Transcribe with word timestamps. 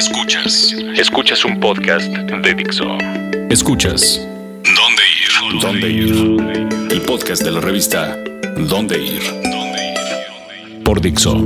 Escuchas. 0.00 0.74
Escuchas 0.96 1.44
un 1.44 1.60
podcast 1.60 2.10
de 2.10 2.54
Dixo. 2.54 2.86
Escuchas. 3.50 4.26
¿Dónde 4.64 5.02
ir? 5.20 5.60
¿Dónde 5.60 5.90
ir? 5.90 6.90
El 6.90 7.02
podcast 7.02 7.42
de 7.42 7.50
la 7.50 7.60
revista 7.60 8.16
¿Dónde 8.56 8.98
ir? 8.98 9.20
Por 10.84 11.02
Dixo. 11.02 11.36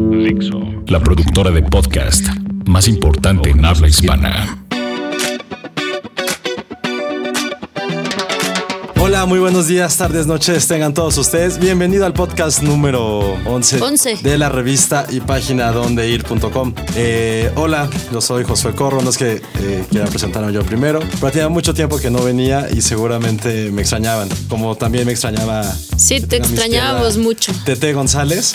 La 0.87 1.01
productora 1.01 1.51
de 1.51 1.64
podcast 1.64 2.29
más 2.64 2.87
importante 2.87 3.51
en 3.51 3.64
habla 3.64 3.88
hispana. 3.88 4.63
Hola, 9.15 9.26
muy 9.26 9.38
buenos 9.38 9.69
días, 9.69 9.96
tardes, 9.96 10.26
noches, 10.26 10.67
tengan 10.67 10.92
todos 10.92 11.17
ustedes. 11.19 11.60
Bienvenido 11.60 12.04
al 12.04 12.12
podcast 12.15 12.65
número 12.65 13.21
11, 13.47 13.80
11. 13.80 14.17
de 14.17 14.38
la 14.38 14.48
revista 14.48 15.06
y 15.08 15.21
página 15.21 15.71
dondeir.com. 15.71 16.74
Eh, 16.97 17.48
hola, 17.55 17.88
yo 18.12 18.20
soy 18.20 18.42
Josué 18.42 18.74
Corro, 18.74 19.02
no 19.02 19.11
es 19.11 19.16
que 19.16 19.41
eh, 19.61 19.84
quiera 19.88 20.06
presentarme 20.06 20.53
yo 20.53 20.65
primero, 20.65 20.98
pero 21.20 21.30
tenía 21.30 21.48
mucho 21.48 21.75
tiempo 21.75 21.98
que 21.98 22.11
no 22.11 22.25
venía 22.25 22.66
y 22.73 22.80
seguramente 22.80 23.70
me 23.70 23.83
extrañaban, 23.83 24.29
como 24.48 24.75
también 24.75 25.06
me 25.06 25.12
extrañaba. 25.12 25.62
Sí, 25.97 26.20
te 26.20 26.39
extrañábamos 26.39 27.17
mucho. 27.17 27.53
Tete 27.65 27.92
González 27.92 28.55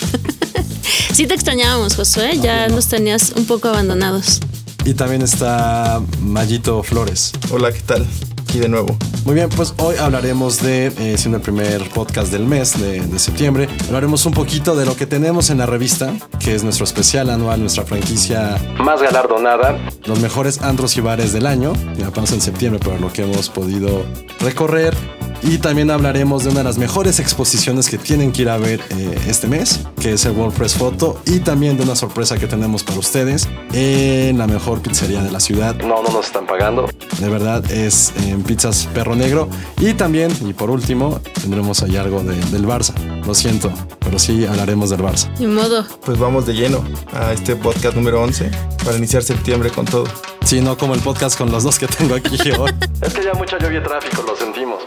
Sí, 1.14 1.26
te 1.26 1.32
extrañábamos, 1.32 1.96
Josué. 1.96 2.38
Ya 2.38 2.68
nos 2.68 2.86
tenías 2.86 3.32
un 3.34 3.46
poco 3.46 3.68
abandonados. 3.68 4.40
y 4.84 4.92
también 4.92 5.22
está 5.22 6.02
Mayito 6.20 6.82
Flores. 6.82 7.32
Hola, 7.50 7.72
¿qué 7.72 7.80
tal? 7.80 8.06
Aquí 8.50 8.58
de 8.58 8.68
nuevo. 8.68 8.96
Muy 9.24 9.36
bien, 9.36 9.48
pues 9.48 9.74
hoy 9.78 9.94
hablaremos 9.94 10.60
de, 10.60 10.86
eh, 10.86 11.16
siendo 11.16 11.36
el 11.36 11.42
primer 11.42 11.88
podcast 11.90 12.32
del 12.32 12.46
mes 12.46 12.80
de, 12.80 13.00
de 13.00 13.18
septiembre, 13.20 13.68
hablaremos 13.86 14.26
un 14.26 14.32
poquito 14.32 14.74
de 14.74 14.84
lo 14.84 14.96
que 14.96 15.06
tenemos 15.06 15.50
en 15.50 15.58
la 15.58 15.66
revista, 15.66 16.12
que 16.40 16.56
es 16.56 16.64
nuestro 16.64 16.82
especial 16.82 17.30
anual, 17.30 17.60
nuestra 17.60 17.84
franquicia 17.84 18.56
más 18.82 19.00
galardonada, 19.00 19.78
los 20.04 20.18
mejores 20.18 20.62
antros 20.62 20.96
y 20.96 21.00
bares 21.00 21.32
del 21.32 21.46
año, 21.46 21.74
ya 21.96 22.08
apenas 22.08 22.32
en 22.32 22.40
septiembre, 22.40 22.80
pero 22.82 22.98
lo 22.98 23.12
que 23.12 23.22
hemos 23.22 23.48
podido 23.50 24.04
recorrer. 24.40 24.96
Y 25.42 25.58
también 25.58 25.90
hablaremos 25.90 26.44
de 26.44 26.50
una 26.50 26.60
de 26.60 26.64
las 26.64 26.78
mejores 26.78 27.18
exposiciones 27.20 27.88
que 27.88 27.98
tienen 27.98 28.32
que 28.32 28.42
ir 28.42 28.48
a 28.48 28.56
ver 28.58 28.80
eh, 28.90 29.18
este 29.26 29.46
mes, 29.48 29.80
que 30.00 30.12
es 30.12 30.24
el 30.24 30.32
World 30.32 30.54
Press 30.56 30.74
Photo, 30.74 31.20
y 31.26 31.40
también 31.40 31.76
de 31.76 31.82
una 31.82 31.96
sorpresa 31.96 32.38
que 32.38 32.46
tenemos 32.46 32.82
para 32.84 32.98
ustedes 32.98 33.48
en 33.72 34.38
la 34.38 34.46
mejor 34.46 34.80
pizzería 34.80 35.22
de 35.22 35.30
la 35.30 35.40
ciudad. 35.40 35.74
No, 35.76 36.02
no 36.02 36.10
nos 36.10 36.26
están 36.26 36.46
pagando. 36.46 36.88
De 37.18 37.28
verdad, 37.28 37.68
es 37.70 38.12
en 38.26 38.42
Pizzas 38.42 38.88
Perro 38.94 39.14
Negro. 39.14 39.48
Y 39.80 39.94
también, 39.94 40.30
y 40.46 40.52
por 40.52 40.70
último, 40.70 41.20
tendremos 41.40 41.82
ahí 41.82 41.96
algo 41.96 42.22
de- 42.22 42.36
del 42.50 42.66
Barça. 42.66 42.92
Lo 43.26 43.34
siento, 43.34 43.70
pero 44.00 44.18
sí 44.18 44.44
hablaremos 44.46 44.90
del 44.90 45.00
Barça. 45.00 45.28
Ni 45.38 45.46
modo. 45.46 45.84
Pues 46.04 46.18
vamos 46.18 46.46
de 46.46 46.54
lleno 46.54 46.82
a 47.12 47.32
este 47.32 47.56
podcast 47.56 47.94
número 47.96 48.22
11 48.22 48.50
para 48.84 48.96
iniciar 48.96 49.22
septiembre 49.22 49.70
con 49.70 49.84
todo. 49.84 50.04
Sí, 50.44 50.60
no 50.60 50.76
como 50.76 50.94
el 50.94 51.00
podcast 51.00 51.36
con 51.38 51.50
los 51.52 51.62
dos 51.62 51.78
que 51.78 51.86
tengo 51.86 52.14
aquí 52.14 52.36
hoy. 52.58 52.72
es 53.02 53.12
que 53.14 53.22
ya 53.24 53.34
mucha 53.34 53.58
lluvia 53.58 53.80
y 53.80 53.82
tráfico, 53.82 54.22
lo 54.26 54.34
sentimos. 54.36 54.78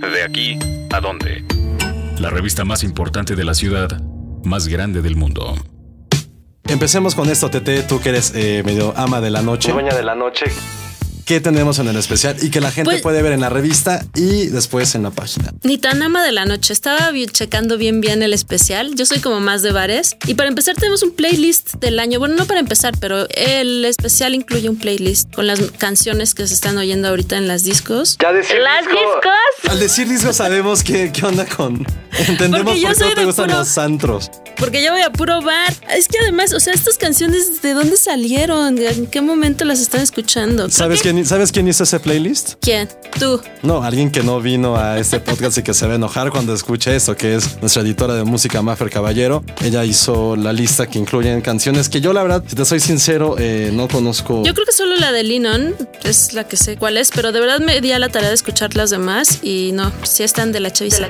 De 0.00 0.22
aquí 0.22 0.58
a 0.92 1.00
dónde. 1.00 1.44
La 2.20 2.30
revista 2.30 2.64
más 2.64 2.84
importante 2.84 3.34
de 3.34 3.44
la 3.44 3.54
ciudad, 3.54 4.00
más 4.44 4.68
grande 4.68 5.02
del 5.02 5.16
mundo. 5.16 5.56
Empecemos 6.64 7.14
con 7.14 7.28
esto, 7.28 7.50
Tete, 7.50 7.82
tú 7.82 8.00
que 8.00 8.10
eres 8.10 8.32
eh, 8.34 8.62
medio 8.64 8.92
ama 8.96 9.20
de 9.20 9.30
la 9.30 9.42
noche. 9.42 9.72
Dueña 9.72 9.94
de 9.94 10.02
la 10.02 10.14
noche. 10.14 10.46
¿Qué 11.26 11.40
tenemos 11.40 11.80
en 11.80 11.88
el 11.88 11.96
especial? 11.96 12.36
Y 12.40 12.50
que 12.50 12.60
la 12.60 12.70
gente 12.70 12.88
Pues- 12.88 13.02
puede 13.02 13.20
ver 13.20 13.32
en 13.32 13.40
la 13.40 13.48
revista 13.48 14.06
y 14.14 14.46
después 14.46 14.94
en 14.94 15.02
la 15.02 15.10
página. 15.10 15.52
Ni 15.64 15.76
tan 15.76 16.00
ama 16.00 16.24
de 16.24 16.30
la 16.30 16.44
noche. 16.44 16.72
Estaba 16.72 17.10
checando 17.32 17.76
bien 17.76 18.00
bien 18.00 18.22
el 18.22 18.32
especial. 18.32 18.94
Yo 18.94 19.06
soy 19.06 19.18
como 19.18 19.40
más 19.40 19.62
de 19.62 19.72
bares. 19.72 20.16
Y 20.28 20.34
para 20.34 20.48
empezar 20.48 20.76
tenemos 20.76 21.02
un 21.02 21.10
playlist 21.10 21.74
del 21.80 21.98
año. 21.98 22.20
Bueno, 22.20 22.36
no 22.36 22.46
para 22.46 22.60
empezar, 22.60 22.94
pero 23.00 23.26
el 23.30 23.84
especial 23.86 24.36
incluye 24.36 24.68
un 24.68 24.76
playlist 24.76 25.34
con 25.34 25.48
las 25.48 25.60
canciones 25.78 26.32
que 26.32 26.46
se 26.46 26.54
están 26.54 26.78
oyendo 26.78 27.08
ahorita 27.08 27.36
en 27.36 27.48
las 27.48 27.64
discos. 27.64 28.16
Ya 28.22 28.32
decir 28.32 28.58
¿Las 28.60 28.86
discos? 28.86 29.68
Al 29.72 29.80
decir 29.80 30.08
disco 30.08 30.32
sabemos 30.32 30.84
qué, 30.84 31.10
qué 31.12 31.26
onda 31.26 31.44
con... 31.44 31.84
Entendemos 32.18 32.62
Porque 32.66 32.80
yo 32.80 32.88
por 32.88 32.96
qué 32.96 33.04
no 33.04 33.14
te 33.14 33.24
gustan 33.26 33.46
puro- 33.46 33.58
los 33.58 33.76
antros. 33.78 34.30
Porque 34.56 34.82
yo 34.82 34.90
voy 34.92 35.02
a 35.02 35.10
puro 35.12 35.42
bar. 35.42 35.74
Es 35.94 36.08
que 36.08 36.16
además, 36.22 36.54
o 36.54 36.60
sea, 36.60 36.72
estas 36.72 36.96
canciones, 36.96 37.60
¿de 37.60 37.74
dónde 37.74 37.96
salieron? 37.98 38.78
¿En 38.78 39.06
qué 39.08 39.20
momento 39.20 39.66
las 39.66 39.80
están 39.80 40.00
escuchando? 40.00 40.70
¿Sabes 40.70 41.02
que- 41.02 41.15
quién, 41.16 41.26
¿Sabes 41.26 41.52
quién 41.52 41.66
hizo 41.66 41.84
ese 41.84 41.98
playlist? 41.98 42.54
¿Quién? 42.60 42.88
Tú. 43.18 43.40
No, 43.62 43.82
alguien 43.82 44.10
que 44.10 44.22
no 44.22 44.40
vino 44.40 44.76
a 44.76 44.98
este 44.98 45.18
podcast 45.18 45.58
y 45.58 45.62
que 45.62 45.72
se 45.72 45.86
va 45.86 45.92
a 45.92 45.96
enojar 45.96 46.30
cuando 46.30 46.52
escuche 46.52 46.94
esto, 46.94 47.16
que 47.16 47.34
es 47.34 47.58
nuestra 47.60 47.82
editora 47.82 48.14
de 48.14 48.24
música, 48.24 48.60
Maffer 48.60 48.90
Caballero. 48.90 49.42
Ella 49.64 49.84
hizo 49.84 50.36
la 50.36 50.52
lista 50.52 50.86
que 50.86 50.98
incluyen 50.98 51.40
canciones 51.40 51.88
que 51.88 52.00
yo, 52.00 52.12
la 52.12 52.22
verdad, 52.22 52.44
si 52.46 52.54
te 52.54 52.64
soy 52.64 52.80
sincero, 52.80 53.36
eh, 53.38 53.70
no 53.72 53.88
conozco. 53.88 54.42
Yo 54.44 54.52
creo 54.52 54.66
que 54.66 54.72
solo 54.72 54.96
la 54.96 55.12
de 55.12 55.22
Lennon 55.22 55.74
es 56.04 56.34
la 56.34 56.44
que 56.44 56.56
sé 56.56 56.76
cuál 56.76 56.98
es, 56.98 57.10
pero 57.14 57.32
de 57.32 57.40
verdad 57.40 57.60
me 57.60 57.80
di 57.80 57.92
a 57.92 57.98
la 57.98 58.08
tarea 58.08 58.28
de 58.28 58.34
escuchar 58.34 58.76
las 58.76 58.90
demás 58.90 59.38
y 59.42 59.70
no, 59.72 59.90
sí 60.02 60.22
están 60.22 60.52
de 60.52 60.60
la 60.60 60.70
chaviza. 60.70 61.08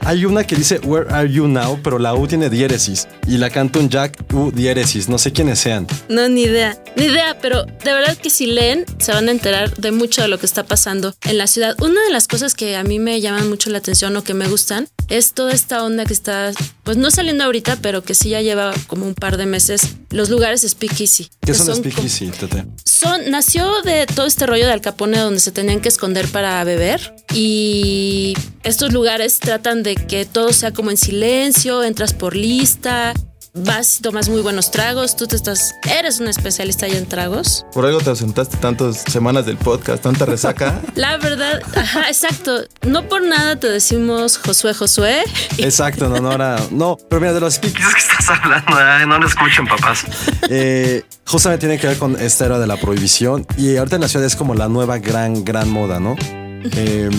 Hay 0.00 0.24
una 0.24 0.44
que 0.44 0.56
dice 0.56 0.78
Where 0.78 1.12
Are 1.12 1.30
You 1.30 1.48
Now, 1.48 1.80
pero 1.82 1.98
la 1.98 2.14
U 2.14 2.26
tiene 2.26 2.48
diéresis 2.50 3.08
y 3.26 3.38
la 3.38 3.50
canta 3.50 3.78
un 3.78 3.88
Jack 3.88 4.18
U 4.32 4.50
diéresis. 4.50 5.08
No 5.08 5.18
sé 5.18 5.32
quiénes 5.32 5.58
sean. 5.58 5.86
No, 6.08 6.28
ni 6.28 6.42
idea, 6.42 6.76
ni 6.96 7.04
idea, 7.04 7.36
pero 7.40 7.64
de 7.64 7.92
verdad 7.92 8.16
que 8.16 8.30
si 8.30 8.46
leen 8.46 8.84
se 8.98 9.12
van 9.12 9.28
a 9.28 9.32
enterar 9.32 9.74
de 9.76 9.92
mucho 9.92 10.22
de 10.22 10.28
lo 10.28 10.38
que 10.38 10.46
está 10.46 10.64
pasando 10.64 11.14
en 11.22 11.38
la 11.38 11.46
ciudad. 11.46 11.76
Una 11.80 12.02
de 12.02 12.10
las 12.10 12.28
cosas 12.28 12.54
que 12.54 12.76
a 12.76 12.84
mí 12.84 12.98
me 12.98 13.20
llaman 13.20 13.48
mucho 13.48 13.70
la 13.70 13.78
atención 13.78 14.16
o 14.16 14.24
que 14.24 14.34
me 14.34 14.48
gustan 14.48 14.88
es 15.08 15.32
toda 15.32 15.52
esta 15.52 15.82
onda 15.84 16.04
que 16.04 16.12
está, 16.12 16.52
pues 16.84 16.96
no 16.96 17.10
saliendo 17.10 17.44
ahorita, 17.44 17.76
pero 17.82 18.02
que 18.02 18.14
sí 18.14 18.30
ya 18.30 18.40
lleva 18.42 18.72
como 18.86 19.06
un 19.06 19.14
par 19.14 19.36
de 19.36 19.46
meses, 19.46 19.82
los 20.10 20.28
lugares 20.28 20.62
speakeasy. 20.68 21.30
¿Qué 21.40 21.54
son 21.54 21.66
como- 21.66 21.78
speakeasy, 21.78 22.28
Tete? 22.28 22.64
Son, 22.84 23.30
nació 23.30 23.80
de 23.82 24.06
todo 24.06 24.26
este 24.26 24.46
rollo 24.46 24.66
de 24.66 24.72
Al 24.72 24.80
Capone 24.80 25.18
donde 25.18 25.40
se 25.40 25.52
tenían 25.52 25.80
que 25.80 25.88
esconder 25.88 26.26
para 26.28 26.62
beber 26.64 27.14
y 27.34 28.34
estos 28.64 28.92
lugares 28.92 29.38
tratan 29.38 29.82
de 29.82 29.94
que 29.94 30.26
todo 30.26 30.52
sea 30.52 30.72
como 30.72 30.90
en 30.90 30.96
silencio, 30.96 31.82
entras 31.84 32.12
por 32.12 32.34
lista, 32.36 33.14
vas 33.54 33.98
y 33.98 34.02
tomas 34.02 34.28
muy 34.28 34.42
buenos 34.42 34.70
tragos, 34.70 35.16
tú 35.16 35.26
te 35.26 35.36
estás, 35.36 35.74
eres 35.98 36.20
un 36.20 36.28
especialista 36.28 36.86
ya 36.86 36.98
en 36.98 37.06
tragos. 37.06 37.64
Por 37.72 37.86
algo 37.86 38.00
te 38.00 38.10
ausentaste 38.10 38.56
tantas 38.56 38.98
semanas 38.98 39.46
del 39.46 39.56
podcast, 39.56 40.02
tanta 40.02 40.24
resaca. 40.24 40.80
La 40.94 41.16
verdad, 41.18 41.60
ajá, 41.74 42.08
exacto, 42.08 42.64
no 42.82 43.08
por 43.08 43.22
nada 43.22 43.56
te 43.56 43.68
decimos 43.68 44.38
Josué 44.38 44.74
Josué. 44.74 45.24
Exacto, 45.58 46.06
en 46.06 46.12
honor 46.12 46.42
a. 46.42 46.58
No, 46.70 46.96
pero 47.08 47.20
mira, 47.20 47.32
de 47.32 47.40
los 47.40 47.54
speakers 47.54 47.94
que 47.94 48.00
estás 48.00 48.28
hablando, 48.30 48.76
ay, 48.76 49.06
no 49.06 49.18
lo 49.18 49.26
escuchen, 49.26 49.66
papás. 49.66 50.04
Eh, 50.50 51.04
justamente 51.26 51.66
tiene 51.66 51.78
que 51.78 51.88
ver 51.88 51.98
con 51.98 52.18
esta 52.18 52.46
era 52.46 52.58
de 52.58 52.66
la 52.66 52.78
prohibición. 52.78 53.46
Y 53.58 53.76
ahorita 53.76 53.96
en 53.96 54.02
la 54.02 54.08
ciudad 54.08 54.24
es 54.24 54.34
como 54.34 54.54
la 54.54 54.68
nueva 54.68 54.98
gran, 54.98 55.44
gran 55.44 55.68
moda, 55.68 56.00
¿no? 56.00 56.16
Eh, 56.64 57.10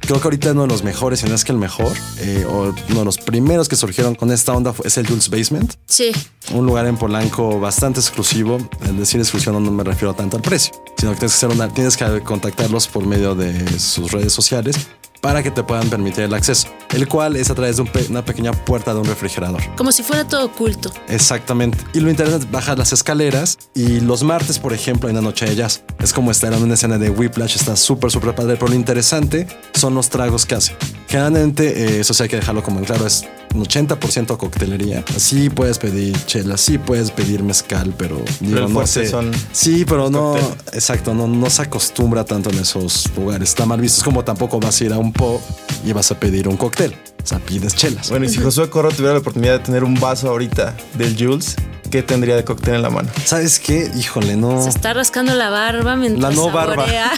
creo 0.00 0.20
que 0.20 0.24
ahorita 0.24 0.52
uno 0.52 0.62
de 0.62 0.68
los 0.68 0.82
mejores, 0.82 1.20
si 1.20 1.26
no 1.26 1.34
es 1.34 1.44
que 1.44 1.52
el 1.52 1.58
mejor, 1.58 1.92
eh, 2.20 2.46
o 2.48 2.74
uno 2.90 2.98
de 3.00 3.04
los 3.04 3.18
primeros 3.18 3.68
que 3.68 3.76
surgieron 3.76 4.14
con 4.14 4.30
esta 4.30 4.52
onda 4.52 4.74
es 4.84 4.96
el 4.98 5.06
Jules 5.06 5.28
Basement. 5.28 5.74
Sí, 5.86 6.12
Un 6.52 6.66
lugar 6.66 6.86
en 6.86 6.96
Polanco 6.96 7.58
bastante 7.58 8.00
exclusivo. 8.00 8.58
Al 8.82 8.96
decir 8.96 9.20
exclusivo 9.20 9.58
no 9.58 9.70
me 9.70 9.84
refiero 9.84 10.14
tanto 10.14 10.36
al 10.36 10.42
precio, 10.42 10.72
sino 10.96 11.12
que 11.12 11.18
tienes 11.18 11.32
que, 11.32 11.46
hacer 11.46 11.50
una, 11.50 11.68
tienes 11.68 11.96
que 11.96 12.20
contactarlos 12.20 12.86
por 12.88 13.06
medio 13.06 13.34
de 13.34 13.78
sus 13.78 14.12
redes 14.12 14.32
sociales 14.32 14.88
para 15.20 15.42
que 15.42 15.50
te 15.50 15.62
puedan 15.62 15.88
permitir 15.90 16.24
el 16.24 16.34
acceso, 16.34 16.68
el 16.90 17.08
cual 17.08 17.36
es 17.36 17.50
a 17.50 17.54
través 17.54 17.76
de 17.76 17.82
un 17.82 17.88
pe- 17.88 18.06
una 18.08 18.24
pequeña 18.24 18.52
puerta 18.52 18.94
de 18.94 19.00
un 19.00 19.06
refrigerador. 19.06 19.62
como 19.76 19.92
si 19.92 20.02
fuera 20.02 20.26
todo 20.26 20.46
oculto. 20.46 20.92
Exactamente. 21.08 21.78
Y 21.94 22.00
lo 22.00 22.10
interesante 22.10 22.46
es 22.46 22.50
bajar 22.52 22.78
las 22.78 22.92
escaleras 22.92 23.58
y 23.74 24.00
los 24.00 24.22
martes, 24.22 24.58
por 24.58 24.72
ejemplo, 24.72 25.08
en 25.08 25.14
la 25.16 25.20
noche 25.22 25.46
de 25.46 25.56
jazz. 25.56 25.82
Es 25.98 26.12
como 26.12 26.30
estar 26.30 26.52
en 26.52 26.62
una 26.62 26.74
escena 26.74 26.98
de 26.98 27.10
Whiplash, 27.10 27.56
está 27.56 27.76
súper, 27.76 28.10
súper 28.10 28.34
padre, 28.34 28.54
pero 28.56 28.68
lo 28.68 28.74
interesante 28.74 29.46
son 29.74 29.94
los 29.94 30.08
tragos 30.08 30.46
que 30.46 30.54
hace. 30.54 30.76
Generalmente, 31.08 31.84
eh, 31.84 32.00
eso 32.00 32.14
sí 32.14 32.24
hay 32.24 32.28
que 32.28 32.36
dejarlo 32.36 32.62
como 32.62 32.80
en 32.80 32.84
claro, 32.84 33.06
es 33.06 33.24
un 33.54 33.64
80% 33.64 34.36
coctelería. 34.36 35.04
Sí 35.16 35.50
puedes 35.50 35.78
pedir 35.78 36.16
chela, 36.26 36.56
sí 36.56 36.78
puedes 36.78 37.10
pedir 37.10 37.42
mezcal, 37.42 37.94
pero 37.96 38.20
digo, 38.40 38.68
no 38.68 38.86
sé. 38.86 39.08
son 39.08 39.30
Sí, 39.52 39.84
pero 39.84 40.10
no, 40.10 40.36
exacto, 40.72 41.14
no, 41.14 41.26
no 41.26 41.48
se 41.50 41.62
acostumbra 41.62 42.24
tanto 42.24 42.50
en 42.50 42.58
esos 42.58 43.10
lugares. 43.16 43.50
Está 43.50 43.66
mal 43.66 43.80
visto. 43.80 43.98
Es 43.98 44.04
como 44.04 44.24
tampoco 44.24 44.60
vas 44.60 44.80
a 44.80 44.84
ir 44.84 44.92
a 44.92 44.98
un 44.98 45.12
po 45.12 45.40
y 45.84 45.92
vas 45.92 46.10
a 46.10 46.18
pedir 46.18 46.48
un 46.48 46.56
cóctel. 46.56 46.94
O 47.22 47.26
sea, 47.26 47.38
pides 47.40 47.74
chelas. 47.74 48.10
Bueno, 48.10 48.26
y 48.26 48.28
si 48.28 48.38
Josué 48.38 48.70
Corro 48.70 48.90
tuviera 48.90 49.14
la 49.14 49.18
oportunidad 49.18 49.54
de 49.54 49.58
tener 49.60 49.82
un 49.82 49.94
vaso 49.94 50.28
ahorita 50.28 50.76
del 50.94 51.16
Jules, 51.18 51.56
¿qué 51.90 52.02
tendría 52.02 52.36
de 52.36 52.44
cóctel 52.44 52.74
en 52.74 52.82
la 52.82 52.90
mano? 52.90 53.08
¿Sabes 53.24 53.58
qué? 53.58 53.90
Híjole, 53.96 54.36
no. 54.36 54.62
Se 54.62 54.68
está 54.68 54.94
rascando 54.94 55.34
la 55.34 55.50
barba 55.50 55.96
mientras 55.96 56.22
La 56.22 56.40
no 56.40 56.50
barba. 56.50 56.86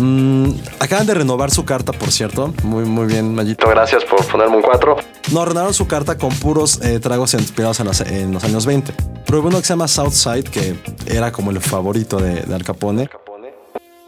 Mm, 0.00 0.52
acaban 0.78 1.06
de 1.06 1.12
renovar 1.12 1.50
su 1.50 1.64
carta, 1.66 1.92
por 1.92 2.10
cierto. 2.10 2.54
Muy, 2.62 2.84
muy 2.84 3.06
bien, 3.06 3.34
Mayito. 3.34 3.68
Gracias 3.68 4.02
por 4.04 4.24
ponerme 4.26 4.56
un 4.56 4.62
4. 4.62 4.96
No, 5.32 5.44
renovaron 5.44 5.74
su 5.74 5.86
carta 5.86 6.16
con 6.16 6.30
puros 6.30 6.80
eh, 6.82 6.98
tragos 7.00 7.34
inspirados 7.34 7.80
en 7.80 7.86
los, 7.86 8.00
en 8.00 8.32
los 8.32 8.42
años 8.42 8.64
20. 8.64 8.94
Probé 9.26 9.48
uno 9.48 9.58
que 9.58 9.64
se 9.64 9.74
llama 9.74 9.88
Southside, 9.88 10.44
que 10.44 10.74
era 11.06 11.30
como 11.32 11.50
el 11.50 11.60
favorito 11.60 12.16
de, 12.16 12.42
de 12.42 12.54
Al 12.54 12.64
Capone. 12.64 13.10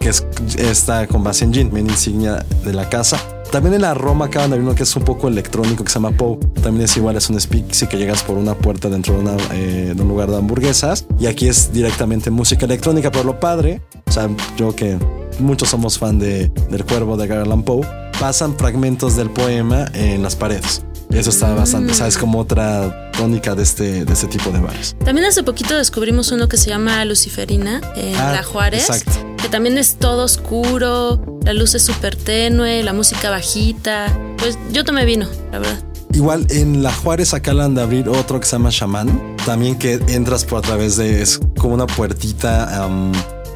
que 0.01 0.09
es, 0.09 0.27
está 0.57 1.07
con 1.07 1.23
base 1.23 1.45
en 1.45 1.53
gin, 1.53 1.71
bien 1.71 1.87
insignia 1.87 2.45
de 2.65 2.73
la 2.73 2.89
casa. 2.89 3.19
También 3.51 3.75
en 3.75 3.83
la 3.83 3.93
Roma 3.93 4.25
acaban 4.25 4.49
de 4.49 4.55
abrir 4.55 4.67
uno 4.67 4.75
que 4.75 4.85
es 4.85 4.97
un 4.97 5.05
poco 5.05 5.29
electrónico 5.29 5.85
que 5.85 5.91
se 5.91 5.97
llama 5.97 6.17
Poe. 6.17 6.39
También 6.63 6.87
es 6.87 6.97
igual, 6.97 7.17
es 7.17 7.29
un 7.29 7.39
speakeasy 7.39 7.87
que 7.87 7.99
llegas 7.99 8.23
por 8.23 8.39
una 8.39 8.55
puerta 8.55 8.89
dentro 8.89 9.13
de, 9.13 9.21
una, 9.21 9.37
eh, 9.53 9.93
de 9.95 10.03
un 10.03 10.09
lugar 10.09 10.31
de 10.31 10.39
hamburguesas. 10.39 11.05
Y 11.19 11.27
aquí 11.27 11.49
es 11.49 11.71
directamente 11.71 12.31
música 12.31 12.65
electrónica, 12.65 13.13
pero 13.13 13.25
lo 13.25 13.39
padre, 13.39 13.83
o 14.07 14.11
sea, 14.11 14.31
yo 14.57 14.75
que 14.75 14.97
muchos 15.39 15.69
somos 15.71 15.99
fan 15.99 16.19
de, 16.19 16.49
del 16.71 16.85
cuervo 16.85 17.17
de 17.17 17.27
Garland 17.27 17.65
Poe, 17.65 17.87
pasan 18.21 18.57
fragmentos 18.57 19.17
del 19.17 19.31
poema 19.31 19.87
en 19.95 20.23
las 20.23 20.37
paredes. 20.37 20.83
Eso 21.11 21.29
está 21.29 21.53
bastante, 21.53 21.93
¿sabes? 21.93 22.17
Como 22.17 22.39
otra 22.39 23.11
tónica 23.13 23.55
de 23.55 23.63
este, 23.63 24.05
de 24.07 24.13
este 24.15 24.29
tipo 24.29 24.51
de 24.51 24.61
bares. 24.61 24.97
También 25.05 25.27
hace 25.27 25.43
poquito 25.43 25.77
descubrimos 25.77 26.33
uno 26.33 26.49
que 26.49 26.57
se 26.57 26.71
llama 26.71 27.05
Luciferina 27.05 27.83
en 27.97 28.17
Ah, 28.17 28.33
La 28.33 28.43
Juárez. 28.43 28.89
exacto. 28.89 29.13
Que 29.37 29.49
también 29.51 29.77
es 29.77 29.97
todo 29.97 30.25
oscuro, 30.25 31.21
la 31.45 31.53
luz 31.53 31.75
es 31.75 31.83
súper 31.83 32.17
tenue, 32.17 32.83
la 32.83 32.95
música 32.95 33.29
bajita. 33.29 34.07
Pues 34.39 34.57
yo 34.73 34.85
tomé 34.85 35.05
vino, 35.05 35.27
la 35.51 35.59
verdad. 35.59 35.79
Igual 36.15 36.47
en 36.51 36.83
La 36.83 36.93
Juárez 36.93 37.35
acaban 37.35 37.75
de 37.75 37.83
abrir 37.83 38.09
otro 38.09 38.39
que 38.41 38.47
se 38.47 38.53
llama 38.53 38.71
Shaman. 38.71 39.37
También 39.45 39.77
que 39.79 39.95
entras 40.09 40.45
por 40.47 40.61
a 40.61 40.63
través 40.63 40.97
de, 40.97 41.21
es 41.21 41.41
como 41.59 41.75
una 41.75 41.87
puertita, 41.87 42.87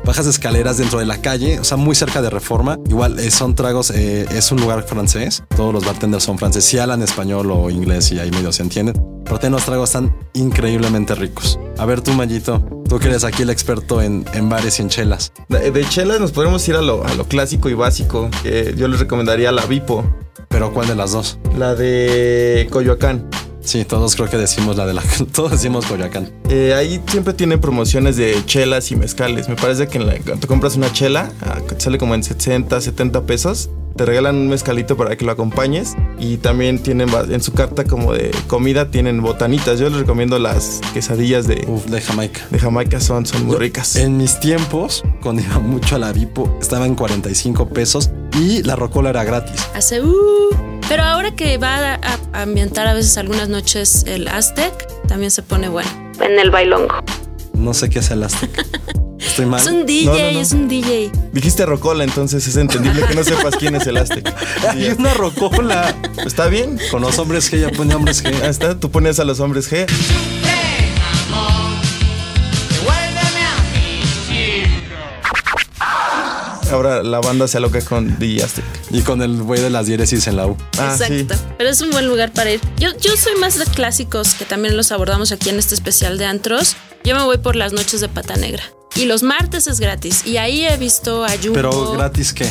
bajas 0.06 0.26
escaleras 0.26 0.78
dentro 0.78 0.98
de 1.00 1.04
la 1.04 1.20
calle, 1.20 1.58
o 1.60 1.64
sea, 1.64 1.76
muy 1.76 1.94
cerca 1.94 2.22
de 2.22 2.30
Reforma. 2.30 2.78
Igual 2.88 3.18
eh, 3.18 3.30
son 3.30 3.54
tragos, 3.54 3.90
eh, 3.90 4.26
es 4.30 4.50
un 4.52 4.60
lugar 4.60 4.84
francés. 4.84 5.42
Todos 5.56 5.74
los 5.74 5.84
bartenders 5.84 6.24
son 6.24 6.38
franceses, 6.38 6.70
sí 6.70 6.78
hablan 6.78 7.02
español 7.02 7.50
o 7.50 7.68
inglés 7.68 8.12
y 8.12 8.18
ahí 8.18 8.30
medio 8.30 8.52
se 8.52 8.62
entienden. 8.62 8.94
Pero 9.24 9.38
tienen 9.38 9.52
los 9.54 9.64
tragos 9.64 9.90
están 9.90 10.16
increíblemente 10.34 11.14
ricos. 11.16 11.58
A 11.78 11.84
ver 11.84 12.00
tú, 12.00 12.12
Mayito, 12.12 12.64
tú 12.88 12.98
que 13.00 13.08
eres 13.08 13.24
aquí 13.24 13.42
el 13.42 13.50
experto 13.50 14.00
en, 14.00 14.24
en 14.32 14.48
bares 14.48 14.78
y 14.78 14.82
en 14.82 14.88
chelas. 14.88 15.32
De, 15.48 15.70
de 15.72 15.88
chelas 15.88 16.20
nos 16.20 16.30
podemos 16.30 16.66
ir 16.68 16.76
a 16.76 16.80
lo, 16.82 17.04
a 17.04 17.12
lo 17.14 17.24
clásico 17.24 17.68
y 17.68 17.74
básico. 17.74 18.30
yo 18.76 18.86
les 18.88 19.00
recomendaría 19.00 19.50
la 19.50 19.66
Vipo, 19.66 20.04
Pero 20.48 20.72
¿cuál 20.72 20.86
de 20.86 20.94
las 20.94 21.10
dos? 21.12 21.38
la 21.58 21.74
de 21.74 22.68
Coyoacán. 22.70 23.28
Sí, 23.66 23.84
todos 23.84 24.14
creo 24.14 24.30
que 24.30 24.36
decimos 24.36 24.76
la 24.76 24.86
de 24.86 24.94
la... 24.94 25.02
Todos 25.34 25.50
decimos 25.50 25.86
Coyoacán. 25.86 26.30
Eh, 26.48 26.72
ahí 26.74 27.02
siempre 27.10 27.34
tienen 27.34 27.60
promociones 27.60 28.16
de 28.16 28.36
chelas 28.46 28.92
y 28.92 28.96
mezcales. 28.96 29.48
Me 29.48 29.56
parece 29.56 29.88
que 29.88 29.98
en 29.98 30.06
la- 30.06 30.14
cuando 30.14 30.36
te 30.38 30.46
compras 30.46 30.76
una 30.76 30.92
chela, 30.92 31.32
ah, 31.42 31.58
sale 31.78 31.98
como 31.98 32.14
en 32.14 32.22
60, 32.22 32.80
70 32.80 33.22
pesos. 33.26 33.68
Te 33.96 34.04
regalan 34.04 34.36
un 34.36 34.48
mezcalito 34.48 34.96
para 34.96 35.16
que 35.16 35.24
lo 35.24 35.32
acompañes. 35.32 35.94
Y 36.20 36.36
también 36.36 36.78
tienen 36.80 37.08
en 37.30 37.42
su 37.42 37.52
carta 37.54 37.82
como 37.84 38.12
de 38.12 38.30
comida, 38.46 38.90
tienen 38.92 39.20
botanitas. 39.20 39.80
Yo 39.80 39.88
les 39.90 39.98
recomiendo 39.98 40.38
las 40.38 40.80
quesadillas 40.94 41.48
de, 41.48 41.64
Uf, 41.66 41.86
de 41.86 42.00
Jamaica. 42.00 42.46
de 42.50 42.58
Jamaica, 42.60 43.00
son, 43.00 43.26
son 43.26 43.46
muy 43.46 43.56
ricas. 43.56 43.96
En 43.96 44.16
mis 44.16 44.38
tiempos, 44.38 45.02
cuando 45.22 45.42
iba 45.42 45.58
mucho 45.58 45.96
a 45.96 45.98
la 45.98 46.12
Vipo, 46.12 46.56
estaba 46.60 46.86
en 46.86 46.94
45 46.94 47.68
pesos 47.70 48.10
y 48.38 48.62
la 48.62 48.76
rocola 48.76 49.10
era 49.10 49.24
gratis. 49.24 49.60
Hace 49.74 50.02
uh. 50.02 50.50
Pero 50.88 51.02
ahora 51.02 51.32
que 51.34 51.58
va 51.58 51.94
a, 51.94 52.18
a 52.32 52.42
ambientar 52.42 52.86
a 52.86 52.94
veces 52.94 53.16
algunas 53.18 53.48
noches 53.48 54.04
el 54.06 54.28
Aztec, 54.28 54.72
también 55.08 55.30
se 55.30 55.42
pone 55.42 55.68
bueno. 55.68 55.88
En 56.20 56.38
el 56.38 56.50
bailongo. 56.50 56.94
No 57.54 57.74
sé 57.74 57.90
qué 57.90 57.98
es 58.00 58.10
el 58.10 58.22
Aztec. 58.22 58.50
Estoy 59.18 59.46
mal. 59.46 59.60
Es 59.60 59.66
un 59.66 59.84
DJ, 59.86 60.04
No, 60.06 60.12
no, 60.12 60.32
no. 60.32 60.40
es 60.40 60.52
un 60.52 60.68
DJ. 60.68 61.10
Dijiste 61.32 61.66
Rocola, 61.66 62.04
entonces 62.04 62.46
es 62.46 62.56
entendible 62.56 63.02
que 63.06 63.14
no 63.14 63.24
sepas 63.24 63.56
quién 63.56 63.74
es 63.74 63.86
el 63.86 63.96
Aztec. 63.96 64.32
Hay 64.70 64.88
una 64.96 65.12
rocola. 65.14 65.94
¿Está 66.24 66.46
bien? 66.46 66.78
Con 66.90 67.02
los 67.02 67.18
hombres 67.18 67.52
G, 67.52 67.60
ya 67.60 67.70
pone 67.70 67.94
hombres 67.94 68.24
Ahí 68.24 68.32
G. 68.32 68.44
está, 68.48 68.78
tú 68.78 68.90
pones 68.90 69.18
a 69.18 69.24
los 69.24 69.40
hombres 69.40 69.70
G. 69.70 69.86
Ahora 76.76 77.02
la 77.02 77.20
banda 77.20 77.48
se 77.48 77.56
aloca 77.56 77.80
con 77.80 78.18
Aztec. 78.44 78.62
Y 78.90 79.00
con 79.00 79.22
el 79.22 79.42
güey 79.42 79.62
de 79.62 79.70
las 79.70 79.86
diéresis 79.86 80.26
en 80.26 80.36
la 80.36 80.46
U. 80.46 80.58
Ah, 80.78 80.94
sí. 80.94 81.20
Exacto. 81.20 81.54
Pero 81.56 81.70
es 81.70 81.80
un 81.80 81.90
buen 81.90 82.06
lugar 82.06 82.34
para 82.34 82.50
ir. 82.50 82.60
Yo, 82.78 82.90
yo 83.00 83.16
soy 83.16 83.34
más 83.40 83.58
de 83.58 83.64
clásicos 83.64 84.34
que 84.34 84.44
también 84.44 84.76
los 84.76 84.92
abordamos 84.92 85.32
aquí 85.32 85.48
en 85.48 85.58
este 85.58 85.74
especial 85.74 86.18
de 86.18 86.26
antros. 86.26 86.76
Yo 87.02 87.16
me 87.16 87.24
voy 87.24 87.38
por 87.38 87.56
las 87.56 87.72
noches 87.72 88.02
de 88.02 88.10
pata 88.10 88.36
negra. 88.36 88.62
Y 88.94 89.06
los 89.06 89.22
martes 89.22 89.66
es 89.68 89.80
gratis. 89.80 90.26
Y 90.26 90.36
ahí 90.36 90.66
he 90.66 90.76
visto 90.76 91.24
a 91.24 91.30
Jumbo. 91.30 91.54
Pero 91.54 91.92
gratis, 91.92 92.34
¿qué? 92.34 92.46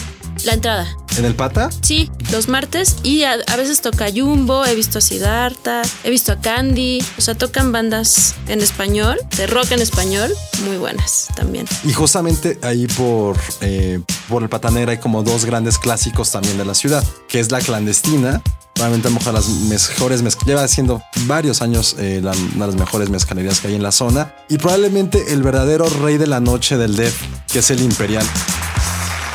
La 0.46 0.54
entrada. 0.54 0.88
¿En 1.18 1.26
el 1.26 1.34
pata? 1.34 1.70
Sí, 1.82 2.12
los 2.32 2.48
martes. 2.48 2.98
Y 3.04 3.24
a, 3.24 3.34
a 3.48 3.56
veces 3.56 3.82
toca 3.82 4.08
Jumbo, 4.14 4.64
he 4.66 4.76
visto 4.76 5.00
a 5.00 5.02
Siddhartha, 5.02 5.82
he 6.04 6.10
visto 6.12 6.32
a 6.34 6.40
Candy. 6.40 7.04
O 7.18 7.22
sea, 7.22 7.34
tocan 7.36 7.72
bandas 7.72 8.36
en 8.48 8.62
español, 8.62 9.18
de 9.38 9.48
rock 9.48 9.72
en 9.72 9.82
español, 9.82 10.32
muy 10.68 10.78
buenas 10.78 11.28
también. 11.36 11.66
Y 11.84 11.94
justamente 11.94 12.60
ahí 12.62 12.86
por, 12.86 13.38
eh, 13.62 14.00
por 14.30 14.44
el 14.44 14.50
Patanera 14.50 14.92
hay 14.92 15.00
como 15.00 15.24
dos 15.24 15.46
grandes 15.46 15.80
clásicos 15.80 16.32
también 16.32 16.58
de 16.60 16.66
la 16.66 16.76
ciudad, 16.76 17.04
que 17.28 17.40
es 17.40 17.50
la 17.52 17.60
clandestina. 17.60 18.42
Probablemente 18.76 19.08
a 19.08 19.12
lo 19.12 19.18
mejor 19.18 19.34
las 19.34 19.48
mejores 19.48 20.22
lleva 20.46 20.68
siendo 20.68 21.02
varios 21.26 21.62
años 21.64 21.96
eh, 21.98 22.20
la- 22.22 22.32
una 22.34 22.66
de 22.68 22.72
las 22.74 22.76
mejores 22.76 23.10
mezcalerías 23.10 23.62
que 23.62 23.70
hay 23.70 23.76
en 23.76 23.84
la 23.84 23.92
zona. 23.94 24.36
Y 24.50 24.58
probablemente 24.60 25.34
el 25.34 25.42
verdadero 25.42 25.90
rey 25.90 26.18
de 26.18 26.28
la 26.28 26.40
noche 26.40 26.78
del 26.78 26.96
Def, 26.98 27.16
que 27.52 27.60
es 27.60 27.72
el 27.72 27.82
Imperial. 27.82 28.26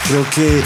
Creo 0.06 0.28
que 0.34 0.60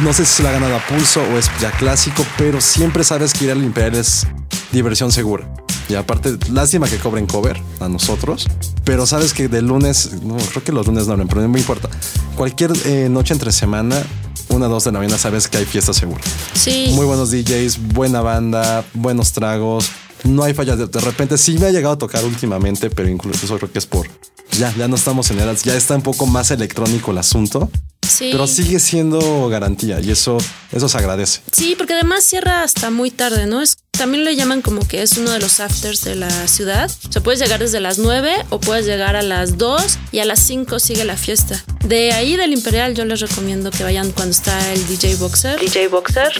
no 0.00 0.12
sé 0.12 0.24
si 0.24 0.36
se 0.36 0.42
lo 0.42 0.48
ha 0.48 0.52
ganado 0.52 0.74
a 0.76 0.86
pulso 0.86 1.20
o 1.22 1.38
es 1.38 1.50
ya 1.60 1.70
clásico, 1.72 2.24
pero 2.38 2.60
siempre 2.60 3.04
sabes 3.04 3.32
que 3.34 3.44
ir 3.44 3.50
al 3.50 3.62
Imperial 3.62 3.96
es 3.96 4.26
diversión 4.72 5.12
segura. 5.12 5.52
Y 5.88 5.94
aparte, 5.94 6.38
lástima 6.50 6.88
que 6.88 6.96
cobren 6.96 7.26
cover 7.26 7.60
a 7.80 7.88
nosotros, 7.88 8.46
pero 8.84 9.04
sabes 9.06 9.34
que 9.34 9.48
de 9.48 9.60
lunes, 9.60 10.22
no, 10.22 10.36
creo 10.36 10.64
que 10.64 10.72
los 10.72 10.86
lunes 10.86 11.06
no 11.06 11.12
abren, 11.12 11.28
pero 11.28 11.42
no 11.42 11.48
me 11.48 11.60
importa. 11.60 11.90
Cualquier 12.36 12.72
eh, 12.86 13.08
noche 13.10 13.34
entre 13.34 13.52
semana, 13.52 14.02
una 14.48 14.68
dos 14.68 14.84
de 14.84 14.92
la 14.92 15.00
mañana, 15.00 15.18
sabes 15.18 15.48
que 15.48 15.58
hay 15.58 15.66
fiesta 15.66 15.92
segura. 15.92 16.22
Sí. 16.54 16.92
Muy 16.94 17.04
buenos 17.04 17.30
DJs, 17.30 17.92
buena 17.92 18.22
banda, 18.22 18.84
buenos 18.94 19.32
tragos. 19.32 19.90
No 20.24 20.44
hay 20.44 20.54
fallas. 20.54 20.78
De, 20.78 21.00
repente 21.00 21.36
sí 21.36 21.58
me 21.58 21.66
ha 21.66 21.70
llegado 21.70 21.94
a 21.94 21.98
tocar 21.98 22.24
últimamente, 22.24 22.88
pero 22.88 23.08
incluso 23.08 23.44
eso 23.44 23.58
creo 23.58 23.70
que 23.70 23.78
es 23.78 23.86
por. 23.86 24.06
Ya, 24.52 24.72
ya 24.76 24.86
no 24.88 24.96
estamos 24.96 25.30
en 25.30 25.40
eras, 25.40 25.62
ya 25.64 25.74
está 25.74 25.96
un 25.96 26.02
poco 26.02 26.26
más 26.26 26.50
electrónico 26.50 27.10
el 27.10 27.18
asunto, 27.18 27.70
sí. 28.06 28.30
pero 28.32 28.46
sigue 28.46 28.78
siendo 28.78 29.48
garantía 29.48 30.00
y 30.00 30.10
eso, 30.10 30.38
eso 30.70 30.88
se 30.88 30.98
agradece. 30.98 31.40
Sí, 31.50 31.74
porque 31.76 31.94
además 31.94 32.24
cierra 32.24 32.62
hasta 32.62 32.90
muy 32.90 33.10
tarde, 33.10 33.46
¿no? 33.46 33.62
Es, 33.62 33.76
también 33.90 34.24
le 34.24 34.34
llaman 34.34 34.62
como 34.62 34.86
que 34.86 35.02
es 35.02 35.18
uno 35.18 35.30
de 35.30 35.38
los 35.38 35.60
afters 35.60 36.02
de 36.02 36.14
la 36.16 36.30
ciudad. 36.48 36.90
O 37.08 37.12
sea, 37.12 37.22
puedes 37.22 37.40
llegar 37.40 37.60
desde 37.60 37.78
las 37.80 37.98
9 37.98 38.46
o 38.50 38.58
puedes 38.58 38.86
llegar 38.86 39.16
a 39.16 39.22
las 39.22 39.58
2 39.58 39.98
y 40.12 40.18
a 40.18 40.24
las 40.24 40.40
5 40.40 40.78
sigue 40.78 41.04
la 41.04 41.16
fiesta. 41.16 41.62
De 41.84 42.12
ahí 42.12 42.36
del 42.36 42.52
Imperial 42.52 42.94
yo 42.94 43.04
les 43.04 43.20
recomiendo 43.20 43.70
que 43.70 43.84
vayan 43.84 44.10
cuando 44.12 44.32
está 44.32 44.72
el 44.72 44.86
DJ 44.86 45.16
Boxer. 45.16 45.60
DJ 45.60 45.88
Boxer. 45.88 46.32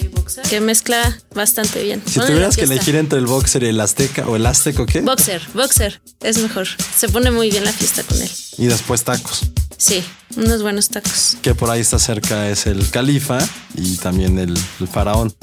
Que 0.48 0.60
mezcla 0.60 1.18
bastante 1.34 1.82
bien. 1.82 2.02
Si 2.06 2.18
Bueno, 2.18 2.32
tuvieras 2.32 2.56
que 2.56 2.62
elegir 2.62 2.96
entre 2.96 3.18
el 3.18 3.26
boxer 3.26 3.62
y 3.64 3.68
el 3.68 3.80
azteca 3.80 4.26
o 4.26 4.36
el 4.36 4.46
azteco, 4.46 4.86
¿qué? 4.86 5.00
Boxer, 5.02 5.42
Boxer. 5.54 6.00
Es 6.20 6.38
mejor. 6.38 6.66
Se 6.96 7.08
pone 7.08 7.30
muy 7.30 7.50
bien 7.50 7.64
la 7.64 7.72
fiesta 7.72 8.02
con 8.02 8.20
él. 8.20 8.30
Y 8.58 8.66
después 8.66 9.04
tacos. 9.04 9.42
Sí, 9.82 10.04
unos 10.36 10.62
buenos 10.62 10.88
tacos. 10.90 11.36
Que 11.42 11.54
por 11.56 11.68
ahí 11.70 11.80
está 11.80 11.98
cerca 11.98 12.48
es 12.48 12.66
el 12.66 12.88
califa 12.90 13.38
y 13.74 13.96
también 13.96 14.38
el, 14.38 14.56
el 14.80 14.88
faraón. 14.88 15.34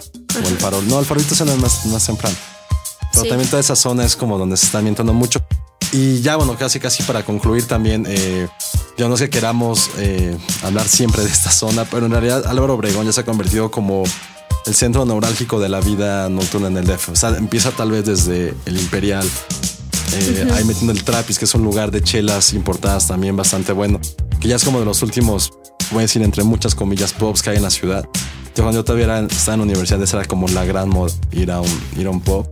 O 0.43 0.47
el 0.47 0.57
farol. 0.57 0.87
No, 0.87 0.99
el 0.99 1.05
farolito 1.05 1.33
es 1.33 1.57
más, 1.57 1.85
más 1.87 2.05
temprano. 2.05 2.35
Pero 3.11 3.23
Sí. 3.23 3.29
también 3.29 3.49
toda 3.49 3.59
esa 3.59 3.75
zona 3.75 4.05
es 4.05 4.15
como 4.15 4.37
donde 4.37 4.55
se 4.55 4.67
está 4.67 4.77
ambientando 4.77 5.13
mucho. 5.13 5.43
Y 5.91 6.21
ya, 6.21 6.37
bueno, 6.37 6.55
casi 6.57 6.79
casi 6.79 7.03
para 7.03 7.25
concluir 7.25 7.65
también, 7.65 8.05
eh, 8.07 8.47
yo 8.97 9.09
no 9.09 9.17
sé 9.17 9.25
que 9.25 9.31
queramos 9.39 9.89
eh, 9.97 10.37
hablar 10.63 10.87
siempre 10.87 11.23
de 11.23 11.29
esta 11.29 11.51
zona, 11.51 11.83
pero 11.85 12.05
en 12.05 12.11
realidad 12.13 12.45
Álvaro 12.47 12.75
Obregón 12.75 13.05
ya 13.07 13.11
se 13.11 13.21
ha 13.21 13.25
convertido 13.25 13.71
como 13.71 14.03
el 14.67 14.75
centro 14.75 15.03
neurálgico 15.05 15.59
de 15.59 15.67
la 15.67 15.81
vida 15.81 16.29
nocturna 16.29 16.67
en 16.67 16.77
el 16.77 16.85
DF. 16.85 17.09
O 17.09 17.15
sea, 17.15 17.29
empieza 17.31 17.71
tal 17.71 17.91
vez 17.91 18.05
desde 18.05 18.53
el 18.65 18.77
Imperial, 18.79 19.27
eh, 20.13 20.47
ahí 20.53 20.63
metiendo 20.63 20.93
el 20.93 21.03
Trapis, 21.03 21.39
que 21.39 21.45
es 21.45 21.53
un 21.55 21.63
lugar 21.63 21.89
de 21.91 22.03
chelas 22.03 22.53
importadas 22.53 23.07
también 23.07 23.35
bastante 23.35 23.71
bueno, 23.73 23.99
que 24.39 24.47
ya 24.47 24.55
es 24.55 24.63
como 24.63 24.79
de 24.79 24.85
los 24.85 25.01
últimos, 25.01 25.51
voy 25.91 25.99
a 25.99 26.01
decir 26.01 26.21
entre 26.21 26.43
muchas 26.43 26.75
comillas, 26.75 27.13
pubs 27.13 27.41
que 27.41 27.49
hay 27.51 27.57
en 27.57 27.63
la 27.63 27.69
ciudad. 27.69 28.07
Yo 28.55 28.63
cuando 28.63 28.79
yo 28.79 28.83
todavía 28.83 29.05
era- 29.05 29.19
estaba 29.25 29.53
en 29.55 29.59
la 29.61 29.65
universidad, 29.65 30.01
esa 30.01 30.17
era 30.17 30.25
como 30.27 30.47
la 30.47 30.65
gran 30.65 30.89
moda, 30.89 31.13
ir 31.31 31.51
a 31.51 31.61
un, 31.61 31.81
ir 31.97 32.07
a 32.07 32.09
un 32.09 32.19
pub. 32.21 32.47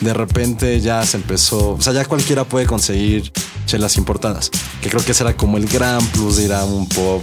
De 0.00 0.14
repente 0.14 0.80
ya 0.80 1.04
se 1.04 1.16
empezó, 1.16 1.70
o 1.72 1.80
sea, 1.80 1.92
ya 1.92 2.04
cualquiera 2.04 2.44
puede 2.44 2.66
conseguir 2.66 3.32
chelas 3.66 3.96
importadas, 3.96 4.50
que 4.82 4.88
creo 4.88 5.04
que 5.04 5.12
ese 5.12 5.24
era 5.24 5.36
como 5.36 5.56
el 5.58 5.66
gran 5.66 6.04
plus 6.08 6.36
de 6.36 6.44
ir 6.44 6.52
a 6.52 6.64
un 6.64 6.88
pub 6.88 7.22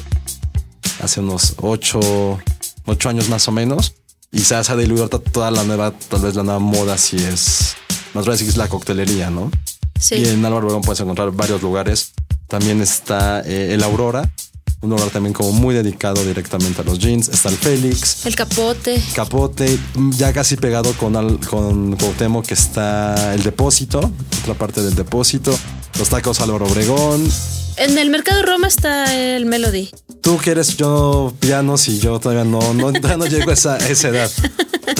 hace 1.01 1.19
unos 1.19 1.55
ocho, 1.61 2.39
ocho 2.85 3.09
años 3.09 3.29
más 3.29 3.47
o 3.47 3.51
menos. 3.51 3.95
Y 4.31 4.39
se 4.39 4.55
ha 4.55 4.61
diluido 4.75 5.07
to- 5.07 5.19
toda 5.19 5.49
la 5.49 5.63
nueva, 5.63 5.93
tal 6.09 6.21
vez 6.21 6.35
la 6.35 6.43
nueva 6.43 6.59
moda, 6.59 6.97
si 6.97 7.15
es, 7.17 7.75
más 8.13 8.25
bien 8.25 8.37
si 8.37 8.45
es 8.45 8.57
la 8.57 8.67
coctelería, 8.67 9.29
¿no? 9.29 9.49
Sí. 9.97 10.15
Y 10.15 10.27
en 10.27 10.43
Álvaro 10.43 10.65
Obregón 10.65 10.81
puedes 10.81 10.99
encontrar 10.99 11.31
varios 11.31 11.61
lugares. 11.61 12.11
También 12.57 12.79
está 12.81 13.41
eh, 13.41 13.73
el 13.73 13.83
Aurora, 13.83 14.31
un 14.79 14.89
lugar 14.89 15.09
también 15.09 15.33
como 15.33 15.51
muy 15.51 15.75
dedicado 15.75 16.23
directamente 16.23 16.79
a 16.79 16.85
los 16.85 16.99
jeans. 16.99 17.27
Está 17.27 17.49
el 17.49 17.57
Félix, 17.57 18.25
El 18.25 18.33
capote. 18.33 19.03
Capote, 19.13 19.77
ya 20.11 20.31
casi 20.31 20.55
pegado 20.55 20.93
con, 20.93 21.17
al- 21.17 21.37
con 21.49 21.97
Cuauhtémoc 21.97 22.45
que 22.45 22.53
está 22.53 23.33
el 23.35 23.43
depósito, 23.43 24.09
otra 24.43 24.53
parte 24.53 24.81
del 24.81 24.95
depósito. 24.95 25.53
Los 25.99 26.07
tacos 26.07 26.39
Álvaro 26.39 26.65
Obregón. 26.65 27.29
En 27.77 27.97
el 27.97 28.09
mercado 28.09 28.41
Roma 28.43 28.67
está 28.67 29.13
el 29.13 29.45
Melody. 29.45 29.89
Tú 30.21 30.37
quieres 30.37 30.77
yo 30.77 31.33
pianos 31.39 31.87
y 31.89 31.99
yo 31.99 32.19
todavía 32.19 32.45
no, 32.45 32.73
no, 32.73 32.91
no 32.91 33.25
llego 33.25 33.49
a 33.49 33.53
esa, 33.53 33.77
esa 33.77 34.09
edad. 34.09 34.31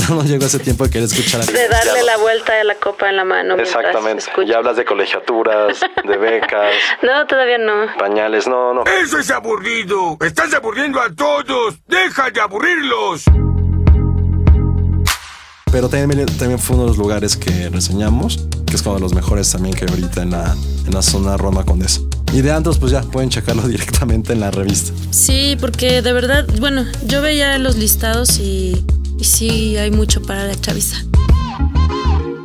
no 0.09 0.23
llego 0.23 0.43
a 0.43 0.47
ese 0.47 0.59
tiempo 0.59 0.83
de 0.83 0.89
querer 0.89 1.05
escuchar. 1.05 1.45
De 1.45 1.67
darle 1.69 2.03
la 2.03 2.17
vuelta 2.17 2.53
de 2.53 2.65
la 2.65 2.75
copa 2.75 3.09
en 3.09 3.15
la 3.15 3.23
mano. 3.23 3.55
Exactamente. 3.55 4.25
Ya 4.45 4.57
hablas 4.57 4.75
de 4.75 4.83
colegiaturas, 4.83 5.79
de 6.03 6.17
becas. 6.17 6.73
no, 7.01 7.25
todavía 7.27 7.57
no. 7.57 7.95
Pañales, 7.97 8.45
no, 8.45 8.73
no. 8.73 8.83
Eso 9.01 9.19
es 9.19 9.31
aburrido. 9.31 10.17
Estás 10.19 10.53
aburriendo 10.53 10.99
a 10.99 11.13
todos. 11.13 11.75
Deja 11.87 12.29
de 12.29 12.41
aburrirlos. 12.41 13.23
Pero 15.71 15.89
también, 15.89 16.25
también 16.25 16.59
fue 16.59 16.75
uno 16.75 16.85
de 16.85 16.89
los 16.89 16.97
lugares 16.97 17.35
que 17.37 17.69
reseñamos, 17.69 18.47
que 18.65 18.75
es 18.75 18.81
como 18.81 18.95
de 18.95 19.01
los 19.01 19.13
mejores 19.13 19.51
también 19.51 19.75
que 19.75 19.85
hay 19.85 19.91
ahorita 19.91 20.21
en 20.21 20.31
la, 20.31 20.55
en 20.85 20.93
la 20.93 21.01
zona 21.01 21.37
Roma 21.37 21.65
Condesa. 21.65 22.01
Y 22.35 22.41
de 22.41 22.51
antros, 22.51 22.79
pues 22.79 22.91
ya 22.91 23.01
pueden 23.01 23.29
checarlo 23.29 23.65
directamente 23.67 24.33
en 24.33 24.41
la 24.41 24.51
revista. 24.51 24.91
Sí, 25.11 25.55
porque 25.57 26.01
de 26.01 26.11
verdad, 26.11 26.45
bueno, 26.59 26.83
yo 27.07 27.21
veía 27.21 27.57
los 27.59 27.77
listados 27.77 28.39
y, 28.39 28.83
y 29.17 29.23
sí 29.23 29.77
hay 29.77 29.89
mucho 29.89 30.21
para 30.21 30.45
la 30.45 30.53
chaviza. 30.59 30.97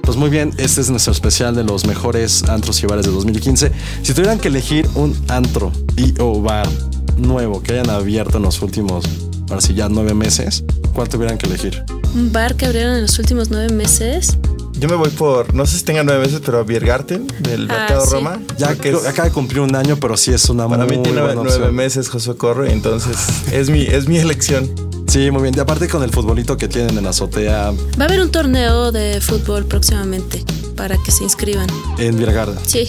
Pues 0.04 0.16
muy 0.16 0.30
bien, 0.30 0.52
este 0.58 0.80
es 0.80 0.90
nuestro 0.90 1.12
especial 1.12 1.56
de 1.56 1.64
los 1.64 1.86
mejores 1.86 2.44
antros 2.44 2.80
y 2.84 2.86
bares 2.86 3.04
de 3.04 3.10
2015. 3.10 3.72
Si 4.02 4.14
tuvieran 4.14 4.38
que 4.38 4.46
elegir 4.46 4.88
un 4.94 5.16
antro 5.26 5.72
y 5.96 6.14
o 6.20 6.40
bar 6.40 6.68
nuevo 7.16 7.60
que 7.60 7.72
hayan 7.72 7.90
abierto 7.90 8.36
en 8.36 8.44
los 8.44 8.62
últimos, 8.62 9.04
ahora 9.48 9.60
sí 9.60 9.74
ya 9.74 9.88
nueve 9.88 10.14
meses, 10.14 10.62
¿cuál 10.94 11.08
tuvieran 11.08 11.36
que 11.36 11.46
elegir? 11.46 11.82
Un 12.14 12.32
bar 12.32 12.54
que 12.54 12.66
abrieron 12.66 12.94
en 12.94 13.02
los 13.02 13.18
últimos 13.18 13.50
nueve 13.50 13.72
meses. 13.74 14.38
Yo 14.80 14.88
me 14.88 14.96
voy 14.96 15.10
por, 15.10 15.52
no 15.54 15.66
sé 15.66 15.76
si 15.78 15.84
tenga 15.84 16.02
nueve 16.02 16.24
meses, 16.24 16.40
pero 16.44 16.64
Biergarten 16.64 17.26
del 17.40 17.70
Ah, 17.70 17.74
Mercado 17.80 18.06
sí. 18.06 18.12
Roma. 18.12 18.40
Ya 18.56 18.74
que 18.76 18.90
es- 18.90 19.06
acaba 19.06 19.28
de 19.28 19.34
cumplir 19.34 19.60
un 19.60 19.76
año, 19.76 19.96
pero 20.00 20.16
sí 20.16 20.32
es 20.32 20.48
una 20.48 20.66
para 20.68 20.86
muy 20.86 20.96
mí 20.96 21.02
tiene 21.02 21.20
buena 21.20 21.34
nueve 21.34 21.50
opción. 21.50 21.74
meses 21.74 22.08
Josué 22.08 22.36
Corro, 22.36 22.66
y 22.66 22.70
entonces 22.72 23.14
es 23.52 23.68
mi, 23.68 23.82
es 23.82 24.08
mi 24.08 24.16
elección. 24.18 24.70
Sí, 25.06 25.30
muy 25.30 25.42
bien. 25.42 25.54
Y 25.56 25.60
aparte 25.60 25.86
con 25.88 26.02
el 26.02 26.10
futbolito 26.10 26.56
que 26.56 26.66
tienen 26.68 26.96
en 26.96 27.04
la 27.04 27.10
azotea 27.10 27.72
Va 28.00 28.04
a 28.04 28.04
haber 28.04 28.22
un 28.22 28.30
torneo 28.30 28.90
de 28.92 29.20
fútbol 29.20 29.66
próximamente 29.66 30.42
para 30.76 30.96
que 30.96 31.10
se 31.10 31.24
inscriban. 31.24 31.66
en 31.98 32.16
Virgarda. 32.16 32.54
Sí. 32.64 32.86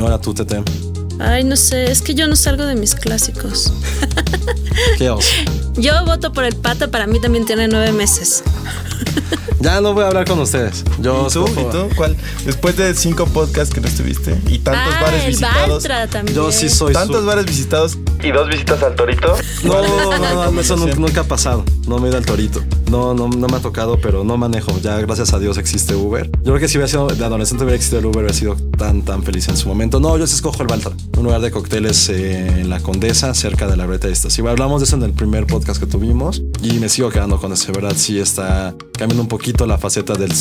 Ahora 0.00 0.18
tú, 0.20 0.34
Tete. 0.34 0.62
Ay, 1.20 1.44
no 1.44 1.56
sé, 1.56 1.90
es 1.90 2.00
que 2.02 2.14
yo 2.14 2.26
no 2.26 2.34
salgo 2.36 2.64
de 2.64 2.74
mis 2.74 2.94
clásicos. 2.96 3.72
¿Qué 4.98 5.08
oso? 5.10 5.28
Yo 5.76 5.92
voto 6.04 6.32
por 6.32 6.42
el 6.44 6.56
pato, 6.56 6.90
para 6.90 7.06
mí 7.06 7.20
también 7.20 7.44
tiene 7.44 7.68
nueve 7.68 7.92
meses. 7.92 8.42
Ya 9.60 9.80
no 9.80 9.92
voy 9.94 10.04
a 10.04 10.08
hablar 10.08 10.26
con 10.26 10.38
ustedes. 10.40 10.84
Yo 11.00 11.26
¿Y 11.28 11.32
tú? 11.32 11.44
escojo- 11.46 11.60
¿Y 11.68 11.70
tú? 11.72 11.96
¿Cuál? 11.96 12.16
Después 12.44 12.76
de 12.76 12.94
cinco 12.94 13.26
podcasts 13.26 13.74
que 13.74 13.80
no 13.80 13.88
estuviste 13.88 14.38
y 14.48 14.58
tantos 14.58 14.94
ah, 14.96 15.02
bares 15.02 15.24
el 15.24 15.30
visitados. 15.30 15.84
También. 16.10 16.36
Yo 16.36 16.52
sí 16.52 16.68
soy 16.68 16.92
Tantos 16.92 17.20
su- 17.20 17.26
bares 17.26 17.46
visitados 17.46 17.98
y 18.22 18.30
dos 18.30 18.48
visitas 18.48 18.82
al 18.82 18.94
Torito. 18.94 19.28
No, 19.64 19.72
¿Cuál 19.72 19.84
es 19.84 19.90
no, 19.90 20.18
no, 20.18 20.50
no, 20.52 20.60
eso 20.60 20.76
nunca, 20.76 20.94
nunca 20.96 21.20
ha 21.22 21.24
pasado. 21.24 21.64
No 21.86 21.98
me 21.98 22.06
he 22.06 22.08
ido 22.10 22.18
al 22.18 22.26
torito. 22.26 22.62
No, 22.90 23.14
no, 23.14 23.28
no 23.28 23.46
me 23.48 23.56
ha 23.56 23.60
tocado, 23.60 23.98
pero 24.00 24.24
no 24.24 24.36
manejo. 24.36 24.78
Ya 24.80 24.98
gracias 24.98 25.32
a 25.32 25.38
Dios 25.38 25.56
existe 25.58 25.94
Uber. 25.94 26.30
Yo 26.42 26.52
creo 26.52 26.58
que 26.58 26.68
si 26.68 26.76
hubiera 26.78 26.88
sido 26.88 27.06
de 27.08 27.24
adolescente 27.24 27.64
hubiera 27.64 27.76
existido 27.76 28.00
el 28.00 28.06
Uber, 28.06 28.18
hubiera 28.18 28.34
sido 28.34 28.56
tan, 28.76 29.02
tan 29.02 29.22
feliz 29.22 29.48
en 29.48 29.56
su 29.56 29.68
momento. 29.68 30.00
No, 30.00 30.16
yo 30.18 30.26
sí 30.26 30.34
escojo 30.34 30.62
el 30.62 30.68
Baltra, 30.68 30.92
un 31.16 31.24
lugar 31.24 31.40
de 31.40 31.50
cócteles 31.50 32.08
eh, 32.08 32.60
en 32.60 32.70
la 32.70 32.80
Condesa, 32.80 33.34
cerca 33.34 33.66
de 33.66 33.76
la 33.76 33.86
Greta 33.86 34.08
de 34.08 34.14
hablamos 34.48 34.80
de 34.80 34.84
eso 34.86 34.96
en 34.96 35.02
el 35.02 35.12
primer 35.12 35.46
podcast 35.46 35.80
que 35.80 35.86
tuvimos 35.86 36.42
y 36.62 36.72
me 36.74 36.88
sigo 36.88 37.10
quedando 37.10 37.38
con 37.38 37.52
ese, 37.52 37.72
¿verdad? 37.72 37.94
Sí 37.96 38.18
está 38.18 38.74
cambiando 38.96 39.22
un 39.22 39.28
poquito 39.28 39.47
la 39.66 39.78
faceta 39.78 40.14
del, 40.14 40.32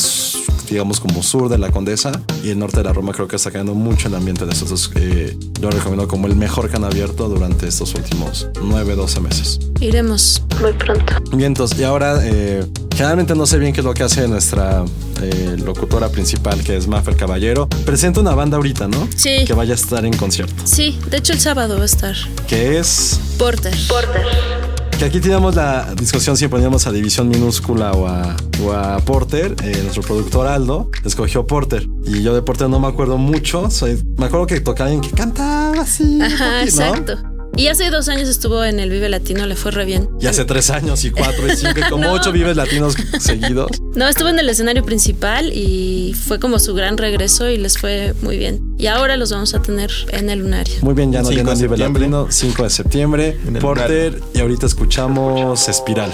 digamos, 0.69 0.99
como 0.99 1.23
sur 1.23 1.49
de 1.49 1.57
la 1.57 1.71
Condesa 1.71 2.11
y 2.43 2.49
el 2.49 2.59
norte 2.59 2.77
de 2.77 2.83
la 2.83 2.93
Roma. 2.93 3.13
Creo 3.13 3.27
que 3.27 3.35
está 3.35 3.51
cambiando 3.51 3.73
mucho 3.73 4.07
el 4.07 4.15
ambiente 4.15 4.45
de 4.45 4.51
estos 4.51 4.69
dos. 4.69 4.91
eh, 4.95 5.37
lo 5.61 5.69
recomiendo 5.71 6.07
como 6.07 6.27
el 6.27 6.35
mejor 6.35 6.69
que 6.69 6.75
han 6.75 6.83
abierto 6.83 7.27
durante 7.29 7.67
estos 7.67 7.93
últimos 7.95 8.47
9, 8.61 8.95
12 8.95 9.19
meses. 9.21 9.59
Iremos 9.79 10.43
muy 10.61 10.73
pronto. 10.73 11.13
Bien, 11.31 11.47
entonces, 11.47 11.79
y 11.79 11.83
ahora, 11.83 12.19
eh, 12.23 12.65
generalmente 12.95 13.33
no 13.35 13.45
sé 13.45 13.57
bien 13.57 13.73
qué 13.73 13.81
es 13.81 13.85
lo 13.85 13.93
que 13.93 14.03
hace 14.03 14.27
nuestra 14.27 14.83
eh, 15.21 15.55
locutora 15.63 16.09
principal, 16.09 16.61
que 16.63 16.75
es 16.77 16.87
Maffer 16.87 17.15
Caballero. 17.15 17.67
Presenta 17.85 18.19
una 18.19 18.35
banda 18.35 18.57
ahorita, 18.57 18.87
¿no? 18.87 19.07
Sí. 19.15 19.45
Que 19.45 19.53
vaya 19.53 19.71
a 19.73 19.75
estar 19.75 20.05
en 20.05 20.15
concierto. 20.15 20.63
Sí, 20.65 20.99
de 21.09 21.17
hecho 21.17 21.33
el 21.33 21.39
sábado 21.39 21.77
va 21.77 21.83
a 21.83 21.85
estar. 21.85 22.15
Que 22.47 22.77
es. 22.79 23.19
Porter. 23.37 23.73
Porter. 23.87 24.66
Que 24.97 25.05
aquí 25.05 25.19
teníamos 25.19 25.53
la 25.53 25.93
discusión 25.93 26.35
si 26.37 26.47
poníamos 26.47 26.87
a 26.87 26.91
División 26.91 27.29
Minúscula 27.29 27.91
o 27.91 28.07
a, 28.07 28.35
o 28.63 28.71
a 28.71 28.97
Porter. 28.99 29.55
Eh, 29.63 29.79
nuestro 29.83 30.01
productor 30.01 30.47
Aldo 30.47 30.89
escogió 31.05 31.45
Porter. 31.45 31.87
Y 32.03 32.23
yo 32.23 32.33
de 32.33 32.41
Porter 32.41 32.67
no 32.67 32.79
me 32.79 32.87
acuerdo 32.87 33.19
mucho. 33.19 33.69
Soy, 33.69 34.03
me 34.17 34.25
acuerdo 34.25 34.47
que 34.47 34.59
tocaba 34.59 34.89
alguien 34.89 35.07
que 35.07 35.15
cantaba 35.15 35.81
así. 35.81 36.19
Ajá, 36.19 36.63
exacto. 36.63 37.15
Y 37.55 37.67
hace 37.69 37.89
dos 37.89 38.07
años 38.07 38.29
estuvo 38.29 38.63
en 38.63 38.79
el 38.79 38.89
Vive 38.91 39.09
Latino, 39.09 39.45
le 39.47 39.55
fue 39.55 39.71
re 39.71 39.85
bien. 39.85 40.09
Y 40.21 40.27
hace 40.27 40.45
tres 40.45 40.69
años 40.69 41.03
y 41.05 41.11
cuatro 41.11 41.47
y 41.51 41.55
cinco 41.55 41.79
y 41.79 41.89
como 41.89 42.03
No. 42.07 42.13
ocho 42.13 42.31
vives 42.31 42.55
latinos 42.55 42.95
seguidos. 43.19 43.71
No, 43.95 44.07
estuvo 44.07 44.29
en 44.29 44.37
el 44.37 44.47
escenario 44.49 44.83
principal 44.85 45.51
y 45.53 46.13
fue 46.13 46.39
como 46.39 46.59
su 46.59 46.75
gran 46.75 46.97
regreso 46.97 47.49
y 47.49 47.57
les 47.57 47.77
fue 47.79 48.13
muy 48.21 48.37
bien. 48.37 48.61
Y 48.77 48.85
ahora 48.87 49.17
los 49.17 49.31
vamos 49.31 49.55
a 49.55 49.61
tener 49.61 49.89
en 50.09 50.29
el 50.29 50.39
lunario. 50.39 50.75
Muy 50.81 50.93
bien, 50.93 51.11
ya 51.11 51.23
no 51.23 51.29
5 51.29 51.35
viene 51.35 51.49
de 51.49 51.55
Vive 51.55 51.69
septiembre. 51.69 52.01
Latino, 52.03 52.27
5 52.29 52.63
de 52.63 52.69
septiembre, 52.69 53.37
En 53.47 53.55
el 53.55 53.61
Porter 53.61 54.21
y 54.35 54.39
ahorita 54.39 54.67
escuchamos 54.67 55.67
Espiral. 55.67 56.11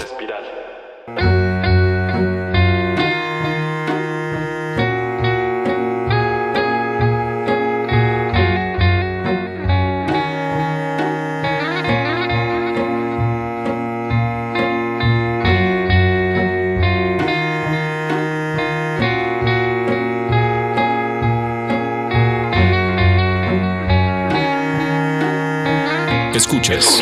Escuchas. 26.34 27.00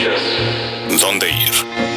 ¿Dónde 1.01 1.31
ir? 1.31 1.92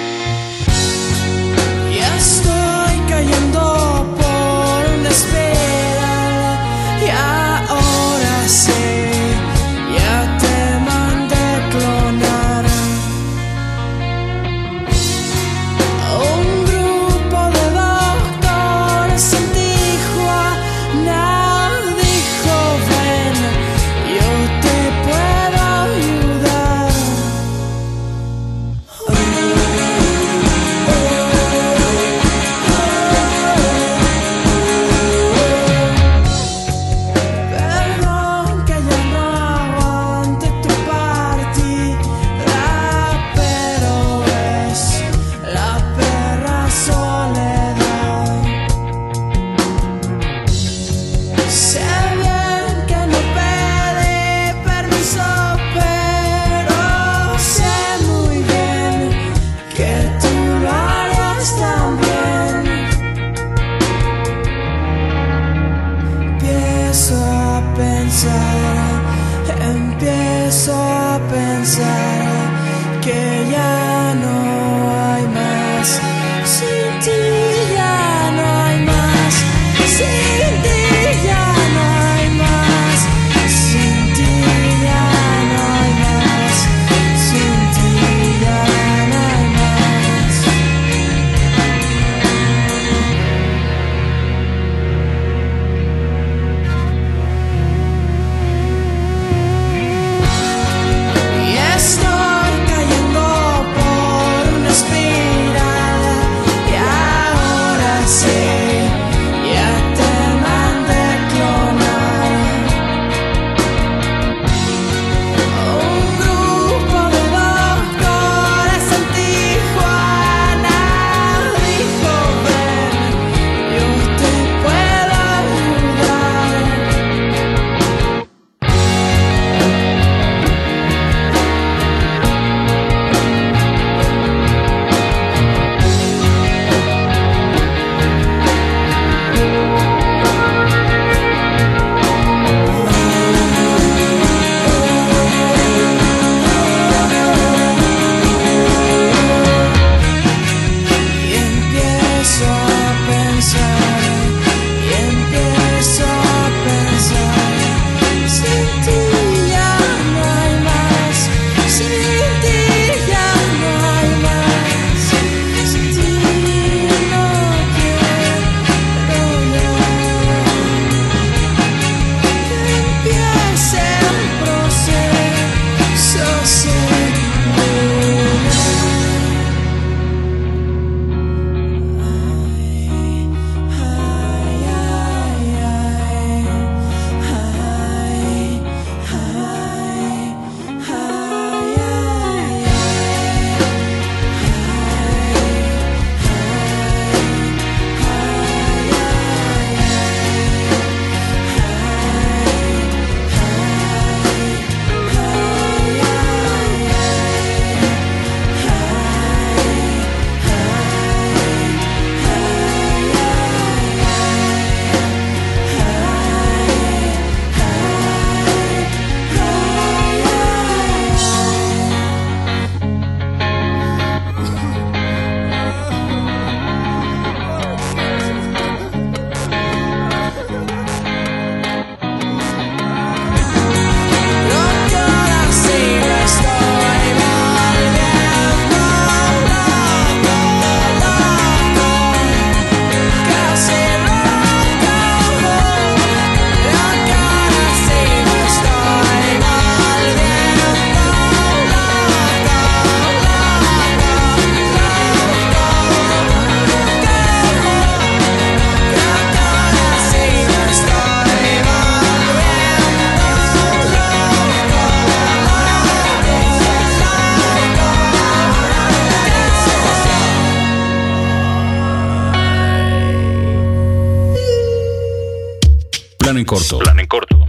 Plan 276.25 276.39
en 276.39 276.45
corto. 276.45 276.79
Plan 276.79 276.99
en 276.99 277.05
corto. 277.05 277.45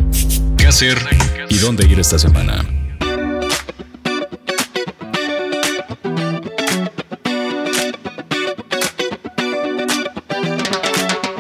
¿Qué 0.59 0.67
hacer 0.67 0.99
y 1.49 1.57
dónde 1.57 1.87
ir 1.87 1.99
esta 1.99 2.19
semana? 2.19 2.63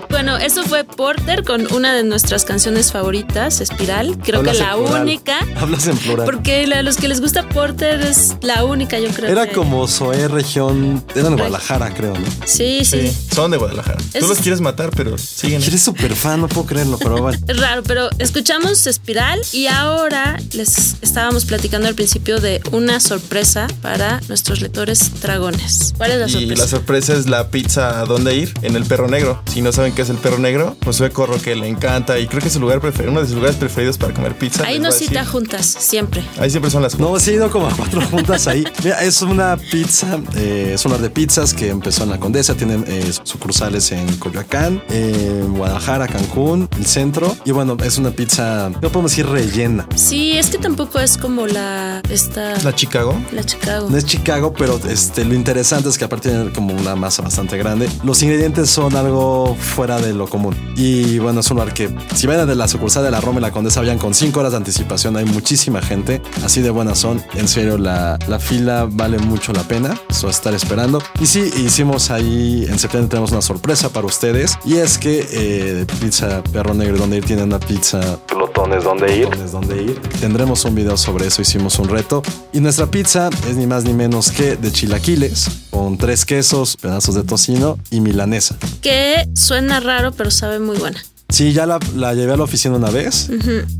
Bueno, 0.08 0.38
eso 0.38 0.62
fue 0.64 0.82
Porter 0.84 1.44
con 1.44 1.70
una 1.74 1.92
de 1.94 2.02
nuestras 2.02 2.44
canciones 2.46 2.90
favoritas, 2.90 3.60
Espiral. 3.60 4.16
Creo 4.24 4.40
Hablas 4.40 4.56
que 4.56 4.62
la 4.62 4.76
única. 4.76 5.38
Hablas 5.56 5.86
en 5.88 5.96
plural. 5.98 6.24
Porque 6.24 6.64
a 6.74 6.82
los 6.82 6.96
que 6.96 7.06
les 7.08 7.20
gusta 7.20 7.46
Porter 7.48 8.00
es 8.00 8.36
la 8.40 8.64
única, 8.64 8.98
yo 8.98 9.10
creo. 9.10 9.30
Era 9.30 9.46
que- 9.46 9.52
como 9.54 9.86
Zoé 9.86 10.28
región. 10.28 11.04
Era 11.14 11.28
en 11.28 11.34
Guadalajara, 11.36 11.92
creo, 11.92 12.14
¿no? 12.14 12.26
Sí, 12.46 12.84
sí. 12.84 13.08
Sí, 13.08 13.25
son 13.36 13.50
de 13.52 13.56
Guadalajara. 13.58 13.98
Es- 14.12 14.20
Tú 14.20 14.26
los 14.28 14.38
quieres 14.38 14.60
matar, 14.60 14.90
pero 14.96 15.16
siguen. 15.18 15.62
Eres 15.62 15.82
súper 15.82 16.14
fan, 16.16 16.40
no 16.40 16.48
puedo 16.48 16.66
creerlo, 16.66 16.98
pero 16.98 17.18
bueno. 17.22 17.38
Es 17.46 17.56
raro, 17.60 17.82
pero 17.82 18.08
escuchamos 18.18 18.86
Espiral 18.86 19.40
y 19.52 19.66
ahora 19.66 20.36
les 20.54 20.96
estábamos 21.02 21.44
platicando 21.44 21.86
al 21.88 21.94
principio 21.94 22.40
de 22.40 22.60
una 22.72 22.98
sorpresa 23.00 23.66
para 23.82 24.20
nuestros 24.28 24.60
lectores 24.60 25.20
dragones. 25.20 25.92
¿Cuál 25.96 26.12
es 26.12 26.18
la 26.20 26.26
Y 26.26 26.30
sorpresa? 26.30 26.62
la 26.62 26.68
sorpresa 26.68 27.14
es 27.14 27.26
la 27.28 27.48
pizza 27.50 28.00
a 28.00 28.04
dónde 28.06 28.34
ir 28.34 28.52
en 28.62 28.74
el 28.74 28.84
perro 28.84 29.06
negro. 29.08 29.42
Si 29.52 29.60
no 29.62 29.70
saben 29.72 29.94
qué 29.94 30.02
es 30.02 30.08
el 30.10 30.16
perro 30.16 30.38
negro, 30.38 30.76
pues 30.80 30.96
Josué 30.96 31.10
Corro 31.10 31.38
que 31.40 31.54
le 31.54 31.68
encanta 31.68 32.18
y 32.18 32.26
creo 32.26 32.40
que 32.40 32.48
es 32.48 32.54
su 32.54 32.60
lugar 32.60 32.80
preferido, 32.80 33.10
uno 33.12 33.20
de 33.20 33.26
sus 33.26 33.34
lugares 33.36 33.56
preferidos 33.56 33.98
para 33.98 34.14
comer 34.14 34.36
pizza. 34.38 34.64
Ahí 34.64 34.78
nos 34.78 34.94
cita 34.96 35.24
juntas, 35.26 35.66
siempre. 35.78 36.22
Ahí 36.38 36.48
siempre 36.50 36.70
son 36.70 36.82
las 36.82 36.98
No, 36.98 37.18
sí 37.20 37.32
ido 37.32 37.50
como 37.50 37.68
a 37.68 37.76
cuatro 37.76 38.00
juntas 38.00 38.46
ahí. 38.46 38.64
Mira, 38.82 39.02
es 39.02 39.20
una 39.20 39.56
pizza, 39.58 40.18
eh, 40.36 40.72
es 40.74 40.84
un 40.86 40.96
de 40.96 41.10
pizzas 41.10 41.52
que 41.52 41.68
empezó 41.68 42.04
en 42.04 42.10
la 42.10 42.18
Condesa, 42.18 42.54
tiene 42.54 42.82
eh, 42.86 43.12
sucursales 43.26 43.92
en 43.92 44.16
Coyoacán, 44.16 44.82
en 44.88 45.56
Guadalajara, 45.56 46.06
Cancún, 46.06 46.68
el 46.78 46.86
centro. 46.86 47.36
Y 47.44 47.50
bueno, 47.50 47.76
es 47.84 47.98
una 47.98 48.10
pizza, 48.10 48.70
no 48.70 48.88
podemos 48.90 49.10
decir 49.10 49.26
rellena. 49.26 49.86
Sí, 49.94 50.38
es 50.38 50.48
que 50.48 50.58
tampoco 50.58 50.98
es 50.98 51.18
como 51.18 51.46
la 51.46 52.00
esta 52.10 52.56
la 52.62 52.74
Chicago. 52.74 53.18
la 53.32 53.44
Chicago. 53.44 53.88
No 53.90 53.96
es 53.96 54.04
Chicago, 54.04 54.54
pero 54.56 54.80
este, 54.88 55.24
lo 55.24 55.34
interesante 55.34 55.88
es 55.88 55.98
que 55.98 56.04
aparte 56.04 56.30
tiene 56.30 56.52
como 56.52 56.74
una 56.74 56.96
masa 56.96 57.22
bastante 57.22 57.56
grande. 57.58 57.88
Los 58.04 58.22
ingredientes 58.22 58.70
son 58.70 58.96
algo 58.96 59.56
fuera 59.56 59.98
de 59.98 60.12
lo 60.12 60.28
común. 60.28 60.56
Y 60.76 61.18
bueno, 61.18 61.40
es 61.40 61.50
un 61.50 61.58
bar 61.58 61.72
que 61.74 61.94
si 62.14 62.26
ven 62.26 62.46
de 62.46 62.54
la 62.54 62.68
sucursal 62.68 63.04
de 63.04 63.10
la 63.10 63.20
Roma 63.20 63.38
y 63.38 63.42
la 63.42 63.50
Condesa, 63.50 63.80
vayan 63.80 63.98
con 63.98 64.14
5 64.14 64.38
horas 64.38 64.52
de 64.52 64.58
anticipación. 64.58 65.16
Hay 65.16 65.24
muchísima 65.24 65.80
gente. 65.82 66.20
Así 66.44 66.60
de 66.60 66.70
buenas 66.70 66.98
son. 66.98 67.22
En 67.34 67.48
serio, 67.48 67.78
la, 67.78 68.18
la 68.28 68.38
fila 68.38 68.86
vale 68.90 69.18
mucho 69.18 69.52
la 69.52 69.62
pena. 69.62 69.98
Eso 70.08 70.28
estar 70.28 70.54
esperando. 70.54 71.02
Y 71.20 71.26
sí, 71.26 71.50
hicimos 71.56 72.10
ahí, 72.10 72.66
en 72.68 72.78
septiembre 72.78 73.15
tenemos 73.16 73.32
una 73.32 73.40
sorpresa 73.40 73.88
para 73.88 74.06
ustedes. 74.06 74.58
Y 74.62 74.76
es 74.76 74.98
que 74.98 75.26
eh, 75.32 75.86
Pizza 76.02 76.42
Perro 76.52 76.74
Negro, 76.74 76.98
donde 76.98 77.16
ir, 77.16 77.24
tiene 77.24 77.44
una 77.44 77.58
pizza 77.58 78.18
glotones 78.28 78.84
donde 78.84 79.16
ir. 79.16 79.24
Glotones 79.24 79.52
donde 79.52 79.82
ir. 79.84 80.00
Tendremos 80.20 80.66
un 80.66 80.74
video 80.74 80.98
sobre 80.98 81.26
eso, 81.26 81.40
hicimos 81.40 81.78
un 81.78 81.88
reto. 81.88 82.22
Y 82.52 82.60
nuestra 82.60 82.90
pizza 82.90 83.30
es 83.48 83.56
ni 83.56 83.66
más 83.66 83.84
ni 83.84 83.94
menos 83.94 84.30
que 84.30 84.56
de 84.56 84.70
chilaquiles, 84.70 85.48
con 85.70 85.96
tres 85.96 86.26
quesos, 86.26 86.76
pedazos 86.76 87.14
de 87.14 87.22
tocino 87.22 87.78
y 87.90 88.02
milanesa. 88.02 88.58
Que 88.82 89.26
suena 89.34 89.80
raro, 89.80 90.12
pero 90.12 90.30
sabe 90.30 90.58
muy 90.58 90.76
buena. 90.76 91.02
Sí, 91.28 91.52
ya 91.52 91.66
la, 91.66 91.78
la 91.96 92.14
llevé 92.14 92.32
a 92.34 92.36
la 92.36 92.44
oficina 92.44 92.76
una 92.76 92.90
vez. 92.90 93.28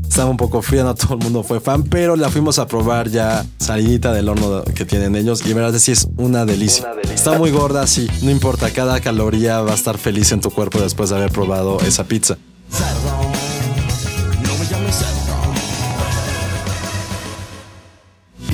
Estaba 0.07 0.29
un 0.29 0.37
poco 0.37 0.61
fría, 0.61 0.83
no 0.83 0.93
todo 0.95 1.13
el 1.13 1.19
mundo 1.19 1.43
fue 1.43 1.59
fan, 1.59 1.83
pero 1.83 2.15
la 2.15 2.29
fuimos 2.29 2.59
a 2.59 2.67
probar 2.67 3.09
ya 3.09 3.45
salidita 3.57 4.11
del 4.13 4.29
horno 4.29 4.63
que 4.63 4.85
tienen 4.85 5.15
ellos. 5.15 5.45
Y 5.45 5.53
verdad, 5.53 5.79
sí 5.79 5.91
es 5.91 6.07
una 6.17 6.45
delicia. 6.45 6.87
Está 7.13 7.37
muy 7.37 7.51
gorda, 7.51 7.87
sí. 7.87 8.07
No 8.21 8.31
importa, 8.31 8.69
cada 8.71 8.99
caloría 8.99 9.61
va 9.61 9.71
a 9.71 9.75
estar 9.75 9.97
feliz 9.97 10.31
en 10.31 10.41
tu 10.41 10.51
cuerpo 10.51 10.79
después 10.81 11.09
de 11.09 11.15
haber 11.15 11.31
probado 11.31 11.79
esa 11.81 12.03
pizza. 12.03 12.37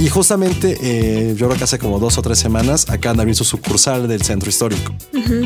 Y 0.03 0.09
justamente, 0.09 0.77
eh, 0.81 1.33
yo 1.37 1.47
creo 1.47 1.57
que 1.57 1.63
hace 1.63 1.79
como 1.79 1.97
dos 1.97 2.17
o 2.17 2.21
tres 2.21 2.37
semanas, 2.37 2.87
acaban 2.89 3.15
de 3.15 3.21
abrir 3.21 3.35
su 3.37 3.45
sucursal 3.45 4.05
del 4.05 4.21
centro 4.21 4.49
histórico. 4.49 4.93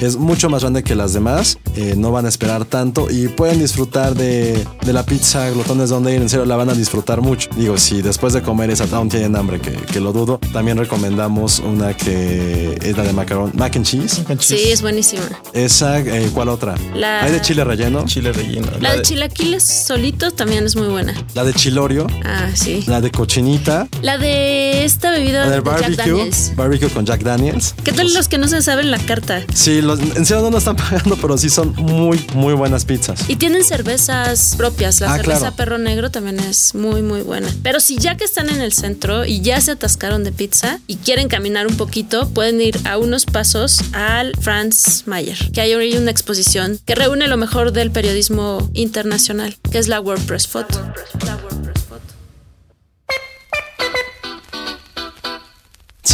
Es 0.02 0.16
mucho 0.18 0.50
más 0.50 0.64
grande 0.64 0.84
que 0.84 0.96
las 0.96 1.14
demás, 1.14 1.60
eh, 1.76 1.94
no 1.96 2.12
van 2.12 2.26
a 2.26 2.30
esperar 2.30 2.66
tanto 2.66 3.08
y 3.12 3.28
pueden 3.28 3.60
disfrutar 3.60 4.16
de, 4.16 4.66
de 4.84 4.94
la 4.94 5.06
pizza 5.06 5.48
glotones 5.52 5.90
donde 5.92 6.16
ir, 6.16 6.22
en 6.24 6.30
serio 6.30 6.46
la 6.46 6.56
van 6.56 6.72
a 6.72 6.74
disfrutar 6.74 7.22
mucho. 7.22 7.50
Digo, 7.56 7.78
si 7.78 8.02
después 8.02 8.34
de 8.34 8.42
comer 8.42 8.72
esa 8.72 8.86
aún 8.94 9.10
tienen 9.10 9.36
hambre, 9.36 9.60
que, 9.62 9.74
que 9.74 10.00
lo 10.00 10.12
dudo, 10.12 10.40
también 10.52 10.78
recomendamos 10.78 11.60
una 11.60 11.96
que 11.96 12.80
es 12.82 12.98
la 12.98 13.04
de 13.04 13.14
macarón, 13.14 13.52
mac 13.54 13.76
and 13.76 13.86
cheese. 13.86 14.24
Sí, 14.40 14.72
es 14.72 14.82
buenísima. 14.82 15.22
Esa, 15.54 16.00
eh, 16.00 16.32
¿cuál 16.34 16.50
otra? 16.50 16.74
La- 16.96 17.22
Hay 17.24 17.32
de 17.32 17.42
chile 17.42 17.64
relleno, 17.64 18.06
Chile 18.06 18.32
relleno. 18.34 18.68
La 18.80 18.96
de 18.96 19.02
chilaquiles 19.04 19.62
solitos 19.64 20.36
también 20.36 20.66
es 20.66 20.76
muy 20.76 20.88
buena. 20.88 21.14
la 21.36 21.44
de 21.44 21.54
chilorio, 21.54 22.08
Ah, 22.26 22.50
sí. 22.56 22.84
la 22.88 23.02
de 23.02 23.12
cochinita, 23.12 23.88
La 24.02 24.18
de 24.18 24.47
esta 24.48 25.12
bebida 25.12 25.46
de 25.46 25.52
del 25.52 25.64
Jack 25.64 25.66
barbecue, 25.82 25.96
Daniels. 26.14 26.52
barbecue 26.56 26.90
con 26.90 27.06
Jack 27.06 27.22
Daniels. 27.24 27.76
¿Qué 27.84 27.92
tal 27.92 28.14
los 28.14 28.28
que 28.28 28.38
no 28.38 28.48
se 28.48 28.62
saben 28.62 28.92
la 28.92 29.00
carta? 29.00 29.42
Sí, 29.54 29.82
los, 29.82 30.00
en 30.00 30.26
serio 30.26 30.44
no 30.44 30.52
nos 30.52 30.60
están 30.60 30.76
pagando, 30.90 31.18
pero 31.18 31.38
sí 31.38 31.50
son 31.50 31.74
muy, 31.76 32.24
muy 32.34 32.54
buenas 32.54 32.86
pizzas. 32.86 33.30
Y 33.30 33.36
tienen 33.36 33.64
cervezas 33.64 34.56
propias. 34.58 35.00
La 35.02 35.14
Ah, 35.14 35.18
cerveza 35.18 35.40
claro. 35.40 35.56
Perro 35.56 35.78
Negro 35.78 36.12
también 36.12 36.40
es 36.40 36.76
muy, 36.76 37.02
muy 37.02 37.22
buena. 37.22 37.48
Pero 37.64 37.80
si 37.80 37.98
ya 37.98 38.16
que 38.18 38.26
están 38.26 38.50
en 38.50 38.62
el 38.62 38.74
centro 38.74 39.26
y 39.26 39.42
ya 39.42 39.60
se 39.62 39.72
atascaron 39.72 40.24
de 40.24 40.32
pizza 40.32 40.80
y 40.88 40.98
quieren 40.98 41.28
caminar 41.28 41.68
un 41.68 41.78
poquito, 41.78 42.30
pueden 42.30 42.60
ir 42.62 42.80
a 42.86 42.98
unos 42.98 43.26
pasos 43.26 43.80
al 43.94 44.34
Franz 44.42 45.04
Mayer, 45.06 45.52
que 45.54 45.62
hay 45.62 45.74
una 45.96 46.12
exposición 46.12 46.80
que 46.86 46.96
reúne 46.96 47.28
lo 47.28 47.38
mejor 47.38 47.72
del 47.72 47.92
periodismo 47.92 48.70
internacional, 48.74 49.56
que 49.72 49.78
es 49.80 49.88
la 49.88 50.00
WordPress 50.02 50.48
Photo. 50.48 50.80
La 51.26 51.36
WordPress 51.36 51.37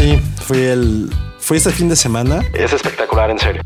Sí, 0.03 0.19
fui 0.41 0.57
el. 0.57 1.09
Fui 1.39 1.55
este 1.55 1.71
fin 1.71 1.87
de 1.87 1.95
semana. 1.95 2.41
Es 2.53 2.73
espectacular, 2.73 3.29
en 3.29 3.39
serio. 3.39 3.61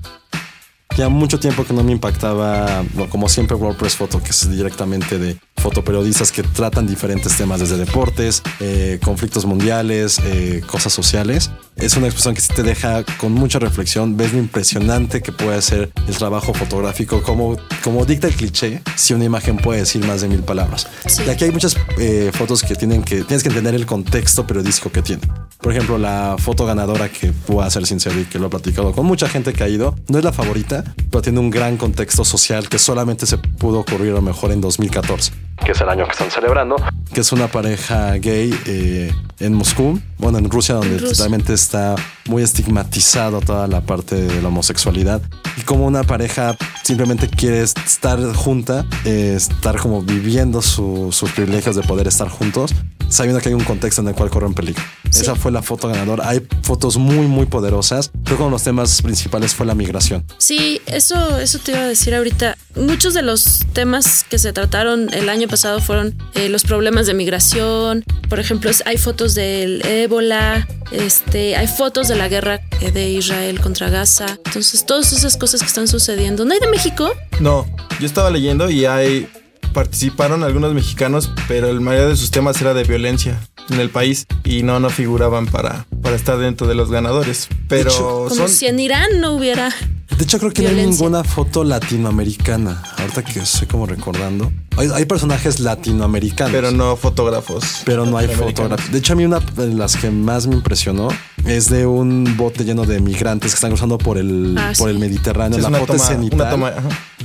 Ya 0.95 1.09
mucho 1.09 1.39
tiempo 1.39 1.65
que 1.65 1.73
no 1.73 1.83
me 1.83 1.91
impactaba, 1.91 2.83
no, 2.93 3.09
como 3.09 3.27
siempre, 3.27 3.55
WordPress 3.55 3.95
Photo, 3.95 4.21
que 4.21 4.29
es 4.29 4.47
directamente 4.47 5.17
de 5.17 5.37
fotoperiodistas 5.55 6.31
que 6.31 6.43
tratan 6.43 6.85
diferentes 6.85 7.35
temas, 7.37 7.59
desde 7.59 7.77
deportes, 7.77 8.43
eh, 8.59 8.99
conflictos 9.03 9.45
mundiales, 9.45 10.19
eh, 10.25 10.61
cosas 10.67 10.93
sociales. 10.93 11.49
Es 11.77 11.95
una 11.95 12.07
exposición 12.07 12.33
que 12.33 12.41
sí 12.41 12.49
te 12.55 12.63
deja 12.63 13.03
con 13.17 13.33
mucha 13.33 13.59
reflexión. 13.59 14.17
Ves 14.17 14.33
lo 14.33 14.39
impresionante 14.39 15.21
que 15.21 15.31
puede 15.31 15.61
ser 15.61 15.91
el 16.07 16.17
trabajo 16.17 16.53
fotográfico, 16.53 17.21
como, 17.21 17.55
como 17.83 18.03
dicta 18.05 18.27
el 18.27 18.33
cliché, 18.33 18.81
si 18.95 19.13
una 19.13 19.25
imagen 19.25 19.57
puede 19.57 19.81
decir 19.81 20.03
más 20.05 20.21
de 20.21 20.27
mil 20.27 20.41
palabras. 20.41 20.87
Sí. 21.05 21.23
Y 21.27 21.29
aquí 21.29 21.45
hay 21.45 21.51
muchas 21.51 21.77
eh, 21.99 22.31
fotos 22.33 22.63
que 22.63 22.75
tienen 22.75 23.03
que, 23.03 23.23
tienes 23.23 23.43
que 23.43 23.49
entender 23.49 23.75
el 23.75 23.85
contexto 23.85 24.47
periodístico 24.47 24.91
que 24.91 25.03
tiene. 25.03 25.21
Por 25.61 25.71
ejemplo, 25.71 25.97
la 25.99 26.35
foto 26.39 26.65
ganadora 26.65 27.09
que 27.09 27.31
voy 27.47 27.63
a 27.63 27.69
ser 27.69 27.85
sincero 27.85 28.19
y 28.19 28.25
que 28.25 28.39
lo 28.39 28.47
he 28.47 28.49
platicado 28.49 28.91
con 28.91 29.05
mucha 29.05 29.29
gente 29.29 29.53
que 29.53 29.63
ha 29.63 29.69
ido, 29.69 29.95
no 30.07 30.17
es 30.17 30.23
la 30.23 30.33
favorita, 30.33 30.83
pero 31.11 31.21
tiene 31.21 31.39
un 31.39 31.51
gran 31.51 31.77
contexto 31.77 32.25
social 32.25 32.69
que 32.69 32.79
solamente 32.79 33.27
se 33.27 33.37
pudo 33.37 33.79
ocurrir 33.79 34.11
a 34.11 34.15
lo 34.15 34.21
mejor 34.21 34.51
en 34.51 34.61
2014, 34.61 35.31
que 35.65 35.71
es 35.71 35.81
el 35.81 35.89
año 35.89 36.05
que 36.05 36.11
están 36.11 36.31
celebrando, 36.31 36.75
que 37.13 37.21
es 37.21 37.31
una 37.31 37.47
pareja 37.47 38.13
gay 38.13 38.53
eh, 38.65 39.11
en 39.39 39.53
Moscú, 39.53 39.99
bueno, 40.17 40.37
en 40.37 40.49
Rusia, 40.49 40.75
donde 40.75 40.97
Rusia. 40.97 41.15
realmente 41.17 41.53
está 41.53 41.95
muy 42.27 42.43
estigmatizado 42.43 43.41
toda 43.41 43.67
la 43.67 43.81
parte 43.81 44.15
de 44.15 44.41
la 44.41 44.47
homosexualidad 44.49 45.21
y 45.57 45.61
como 45.61 45.85
una 45.85 46.03
pareja 46.03 46.55
simplemente 46.83 47.27
quiere 47.27 47.61
estar 47.61 48.19
junta, 48.35 48.85
eh, 49.05 49.33
estar 49.35 49.77
como 49.77 50.01
viviendo 50.01 50.61
su- 50.61 51.09
sus 51.11 51.31
privilegios 51.31 51.75
de 51.75 51.83
poder 51.83 52.07
estar 52.07 52.29
juntos, 52.29 52.73
sabiendo 53.09 53.41
que 53.41 53.49
hay 53.49 53.55
un 53.55 53.63
contexto 53.63 54.01
en 54.01 54.09
el 54.09 54.15
cual 54.15 54.29
corren 54.29 54.53
peligro. 54.53 54.83
Sí. 55.09 55.21
Esa 55.21 55.35
fue 55.35 55.51
la 55.51 55.61
foto 55.61 55.87
ganadora. 55.87 56.27
Hay 56.27 56.45
fotos 56.63 56.97
muy, 56.97 57.27
muy 57.27 57.45
poderosas. 57.45 58.11
Creo 58.23 58.37
que 58.37 58.43
uno 58.43 58.45
de 58.45 58.51
los 58.51 58.63
temas 58.63 59.01
principales 59.01 59.55
fue 59.55 59.65
la 59.65 59.75
migración. 59.75 60.25
Sí, 60.37 60.81
eso, 60.85 61.39
eso 61.39 61.59
te 61.59 61.71
iba 61.71 61.81
a 61.81 61.87
decir 61.87 62.13
ahorita. 62.13 62.57
Muchos 62.75 63.13
de 63.13 63.21
los 63.21 63.65
temas 63.73 64.25
que 64.29 64.37
se 64.37 64.53
trataron 64.53 65.11
el 65.13 65.29
año 65.29 65.47
pasado 65.47 65.79
fueron 65.79 66.15
eh, 66.35 66.49
los 66.49 66.63
problemas 66.63 67.07
de 67.07 67.13
migración. 67.13 68.03
Por 68.29 68.39
ejemplo, 68.39 68.69
hay 68.85 68.97
fotos 68.97 69.33
del 69.35 69.85
ébola, 69.85 70.67
este, 70.91 71.55
hay 71.55 71.67
fotos 71.67 72.07
de 72.07 72.15
la 72.15 72.27
guerra 72.27 72.61
eh, 72.81 72.91
de 72.91 73.09
Israel 73.09 73.59
contra 73.61 73.89
Gaza. 73.89 74.37
Entonces, 74.45 74.85
todas 74.85 75.13
esas 75.13 75.37
cosas 75.37 75.61
que 75.61 75.67
están 75.67 75.87
sucediendo. 75.87 76.45
¿No 76.45 76.53
hay 76.53 76.59
de 76.59 76.67
México? 76.67 77.11
No, 77.39 77.65
yo 77.99 78.05
estaba 78.05 78.29
leyendo 78.29 78.69
y 78.69 78.85
hay 78.85 79.27
participaron 79.73 80.43
algunos 80.43 80.73
mexicanos, 80.73 81.31
pero 81.47 81.69
el 81.69 81.81
mayoría 81.81 82.07
de 82.09 82.15
sus 82.15 82.31
temas 82.31 82.59
era 82.61 82.73
de 82.73 82.83
violencia 82.83 83.39
en 83.69 83.79
el 83.79 83.89
país 83.89 84.25
y 84.43 84.63
no 84.63 84.79
no 84.79 84.89
figuraban 84.89 85.45
para 85.47 85.85
para 86.01 86.15
estar 86.15 86.37
dentro 86.37 86.67
de 86.67 86.75
los 86.75 86.89
ganadores. 86.91 87.47
Pero 87.67 87.91
Como 87.91 88.29
son 88.29 88.49
si 88.49 88.67
en 88.67 88.79
Irán 88.79 89.19
no 89.19 89.33
hubiera. 89.33 89.69
De 90.17 90.23
hecho, 90.23 90.39
creo 90.39 90.51
que 90.51 90.61
no 90.63 90.69
hay 90.69 90.75
Violencia. 90.75 91.03
ninguna 91.05 91.23
foto 91.23 91.63
latinoamericana. 91.63 92.81
Ahorita 92.97 93.23
que 93.23 93.39
estoy 93.39 93.67
como 93.67 93.85
recordando. 93.85 94.51
Hay, 94.77 94.89
hay 94.93 95.05
personajes 95.05 95.59
latinoamericanos. 95.59 96.51
pero 96.51 96.71
no 96.71 96.95
fotógrafos. 96.95 97.63
pero 97.85 98.05
no 98.05 98.17
hay 98.17 98.27
fotografía. 98.27 98.91
De 98.91 98.99
hecho, 98.99 99.13
a 99.13 99.15
mí 99.15 99.25
una 99.25 99.39
de 99.39 99.73
las 99.73 99.95
que 99.97 100.11
más 100.11 100.47
me 100.47 100.55
impresionó, 100.55 101.09
Es 101.45 101.69
de 101.69 101.85
un 101.85 102.35
bote 102.35 102.65
lleno 102.65 102.83
de 102.85 102.99
migrantes 102.99 103.51
que 103.51 103.55
están 103.55 103.69
cruzando 103.71 103.97
por 103.97 104.17
el, 104.17 104.55
Ah, 104.57 104.73
por 104.77 104.89
sí. 104.89 104.95
el 104.95 104.99
Mediterráneo. 104.99 105.57
Sí, 105.57 105.61
la 105.71 105.79
foto 105.79 105.93
toma- 105.93 106.03
es 106.11 106.33
una 106.33 106.49
toma. 106.49 106.73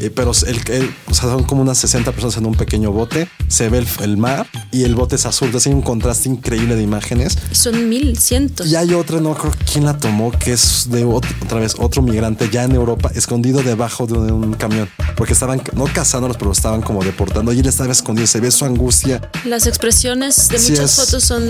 Eh, 0.00 0.10
pero 0.14 0.30
el, 0.46 0.60
el- 0.70 0.94
o 1.10 1.14
sea, 1.14 1.24
son 1.28 1.42
como 1.42 1.62
unas 1.62 1.76
60 1.78 2.12
personas 2.12 2.36
en 2.36 2.46
un 2.46 2.54
pequeño 2.54 2.92
bote. 2.92 3.26
Se 3.48 3.68
ve 3.68 3.78
el, 3.78 3.88
el 4.02 4.16
mar 4.18 4.46
y 4.70 4.84
el 4.84 4.94
bote 4.94 5.16
es 5.16 5.26
azul. 5.26 5.46
Entonces 5.48 5.66
hay 5.68 5.74
un 5.74 5.82
contraste 5.82 6.28
increíble 6.28 6.76
de 6.76 6.82
imágenes. 6.82 7.36
Son 7.50 7.88
mil, 7.88 8.16
cientos. 8.16 8.68
Y 8.68 8.76
hay 8.76 8.94
otra, 8.94 9.20
no 9.20 9.34
creo 9.34 9.52
quién 9.72 9.86
la 9.86 9.98
tomó, 9.98 10.30
que 10.30 10.52
es 10.52 10.86
de 10.90 11.04
otro- 11.04 11.30
otra 11.44 11.58
vez 11.58 11.74
otro 11.80 12.00
migrante 12.02 12.48
ya 12.48 12.62
en 12.62 12.72
Europa, 12.76 13.10
escondido 13.16 13.62
debajo 13.64 14.06
de 14.06 14.30
un 14.30 14.54
camión. 14.54 14.88
Porque 15.16 15.32
estaban, 15.32 15.60
no 15.74 15.84
cazándolos, 15.92 16.36
pero 16.36 16.52
estaban 16.52 16.80
como 16.82 17.02
deportando. 17.02 17.41
Y 17.50 17.60
él 17.60 17.66
estaba 17.66 17.90
escondido. 17.90 18.26
Se 18.26 18.40
ve 18.40 18.50
su 18.50 18.64
angustia. 18.66 19.30
Las 19.46 19.66
expresiones 19.66 20.48
de 20.50 20.58
Sí, 20.58 20.72
muchas 20.72 20.98
es- 20.98 21.06
fotos 21.06 21.24
son 21.24 21.42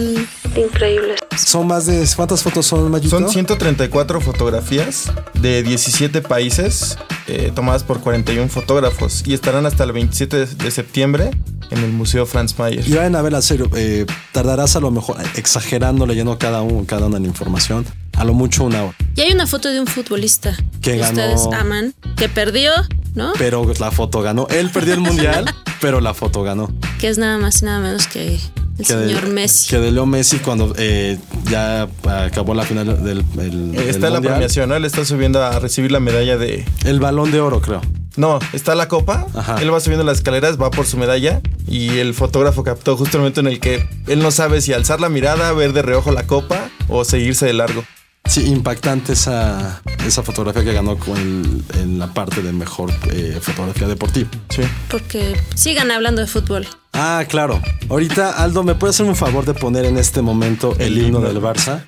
increíbles. 0.57 1.19
Son 1.37 1.67
más 1.67 1.87
de. 1.87 2.07
¿Cuántas 2.15 2.43
fotos 2.43 2.65
son, 2.67 2.91
Mayito? 2.91 3.19
Son 3.19 3.29
134 3.29 4.21
fotografías 4.21 5.11
de 5.35 5.63
17 5.63 6.21
países 6.23 6.97
eh, 7.27 7.51
tomadas 7.55 7.83
por 7.83 8.01
41 8.01 8.49
fotógrafos 8.49 9.23
y 9.27 9.35
estarán 9.35 9.67
hasta 9.67 9.85
el 9.85 9.93
27 9.93 10.47
de, 10.47 10.47
de 10.47 10.71
septiembre 10.71 11.31
en 11.71 11.79
el 11.79 11.91
Museo 11.93 12.27
Franz 12.27 12.59
Mayer. 12.59 12.87
Y 12.89 12.93
vayan 12.95 13.17
a 13.17 13.23
ver, 13.23 13.41
serio, 13.43 13.69
eh, 13.75 14.05
tardarás 14.33 14.77
a 14.77 14.81
lo 14.81 14.91
mejor 14.91 15.17
exagerando, 15.37 16.07
leyendo 16.07 16.39
cada, 16.39 16.61
uno, 16.63 16.85
cada 16.87 17.07
una 17.07 17.19
la 17.19 17.27
información, 17.27 17.87
a 18.17 18.25
lo 18.25 18.35
mucho 18.35 18.65
una 18.65 18.85
hora. 18.85 18.95
Y 19.17 19.23
hay 19.23 19.33
una 19.33 19.47
foto 19.47 19.71
de 19.71 19.81
un 19.81 19.87
futbolista 19.87 20.55
Que 20.83 20.93
que, 20.93 20.99
ganó- 20.99 21.33
ustedes 21.33 21.59
aman, 21.59 21.95
que 22.17 22.29
perdió, 22.29 22.73
¿no? 23.15 23.33
Pero 23.39 23.71
la 23.79 23.91
foto 23.91 24.23
ganó. 24.23 24.47
Él 24.51 24.71
perdió 24.71 24.95
el 24.95 25.01
mundial, 25.09 25.45
pero 25.81 26.01
la 26.01 26.15
foto 26.15 26.43
ganó. 26.43 26.71
que 27.01 27.09
es 27.09 27.19
nada 27.19 27.39
más 27.39 27.63
y 27.63 27.65
nada 27.67 27.81
menos 27.81 28.07
que 28.07 28.35
el 28.35 28.87
Que 28.87 28.95
de- 28.97 29.07
señor 29.09 29.29
Messi. 29.29 29.69
Que 29.69 29.79
de 29.79 29.91
Leo 29.93 30.07
Messi 30.07 30.39
cuando 30.39 30.73
eh, 30.79 31.19
ya 31.51 31.89
acabó 32.25 32.55
la 32.55 32.65
final 32.65 33.03
del, 33.05 33.25
el- 33.39 33.73
del 33.73 33.89
está 33.89 34.07
la 34.09 34.15
mundial. 34.15 34.35
premiación, 34.35 34.69
¿no? 34.69 34.77
Él 34.77 34.85
está 34.85 35.05
subiendo 35.05 35.43
a 35.45 35.59
recibir 35.59 35.93
la 35.93 36.01
medalla 36.01 36.37
de... 36.39 36.65
El 36.85 37.01
balón 37.01 37.31
de 37.31 37.41
oro, 37.41 37.61
creo. 37.61 37.81
No, 38.17 38.39
está 38.53 38.75
la 38.75 38.89
copa. 38.89 39.27
Ajá. 39.35 39.57
Él 39.63 39.73
va 39.73 39.81
subiendo 39.81 40.05
las 40.05 40.19
escaleras, 40.19 40.61
va 40.61 40.71
por 40.71 40.85
su 40.87 40.99
medalla 40.99 41.41
y 41.67 41.97
el 41.99 42.13
fotógrafo 42.13 42.63
captó 42.63 42.95
justo 42.97 43.17
el 43.17 43.21
momento 43.23 43.41
en 43.41 43.47
el 43.47 43.59
que 43.59 43.89
él 44.07 44.19
no 44.21 44.31
sabe 44.31 44.61
si 44.61 44.73
alzar 44.75 45.01
la 45.01 45.09
mirada, 45.09 45.51
ver 45.53 45.73
de 45.73 45.81
reojo 45.81 46.13
la 46.13 46.27
copa 46.27 46.69
o 46.89 47.05
seguirse 47.07 47.47
de 47.47 47.55
largo. 47.55 47.85
Sí, 48.25 48.47
impactante 48.47 49.13
esa, 49.13 49.83
esa 50.07 50.23
fotografía 50.23 50.65
que 50.65 50.73
ganó 50.73 50.97
con 50.97 51.17
el- 51.19 51.63
en 51.81 51.99
la 51.99 52.07
parte 52.15 52.41
de 52.41 52.53
mejor 52.53 52.91
eh, 53.11 53.39
fotografía 53.43 53.87
deportiva. 53.89 54.31
Sí. 54.49 54.63
Porque 54.89 55.37
sigan 55.55 55.91
hablando 55.91 56.21
de 56.23 56.27
fútbol. 56.29 56.67
Ah, 56.95 57.25
claro. 57.29 57.61
Ahorita, 57.91 58.31
Aldo, 58.43 58.63
¿me 58.63 58.75
puedes 58.75 58.97
hacer 58.97 59.07
un 59.07 59.17
favor 59.17 59.45
de 59.45 59.55
poner 59.55 59.85
en 59.85 59.99
este 59.99 60.23
momento 60.23 60.75
el, 60.79 60.83
El 60.83 60.99
himno 60.99 61.19
himno. 61.19 61.21
del 61.29 61.43
Barça? 61.43 61.85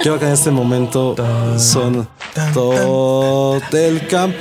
Quiero 0.00 0.18
que 0.18 0.26
en 0.26 0.32
este 0.32 0.50
momento 0.50 1.14
son 1.58 2.08
todo 2.54 3.60
el 3.72 4.06
campo. 4.06 4.38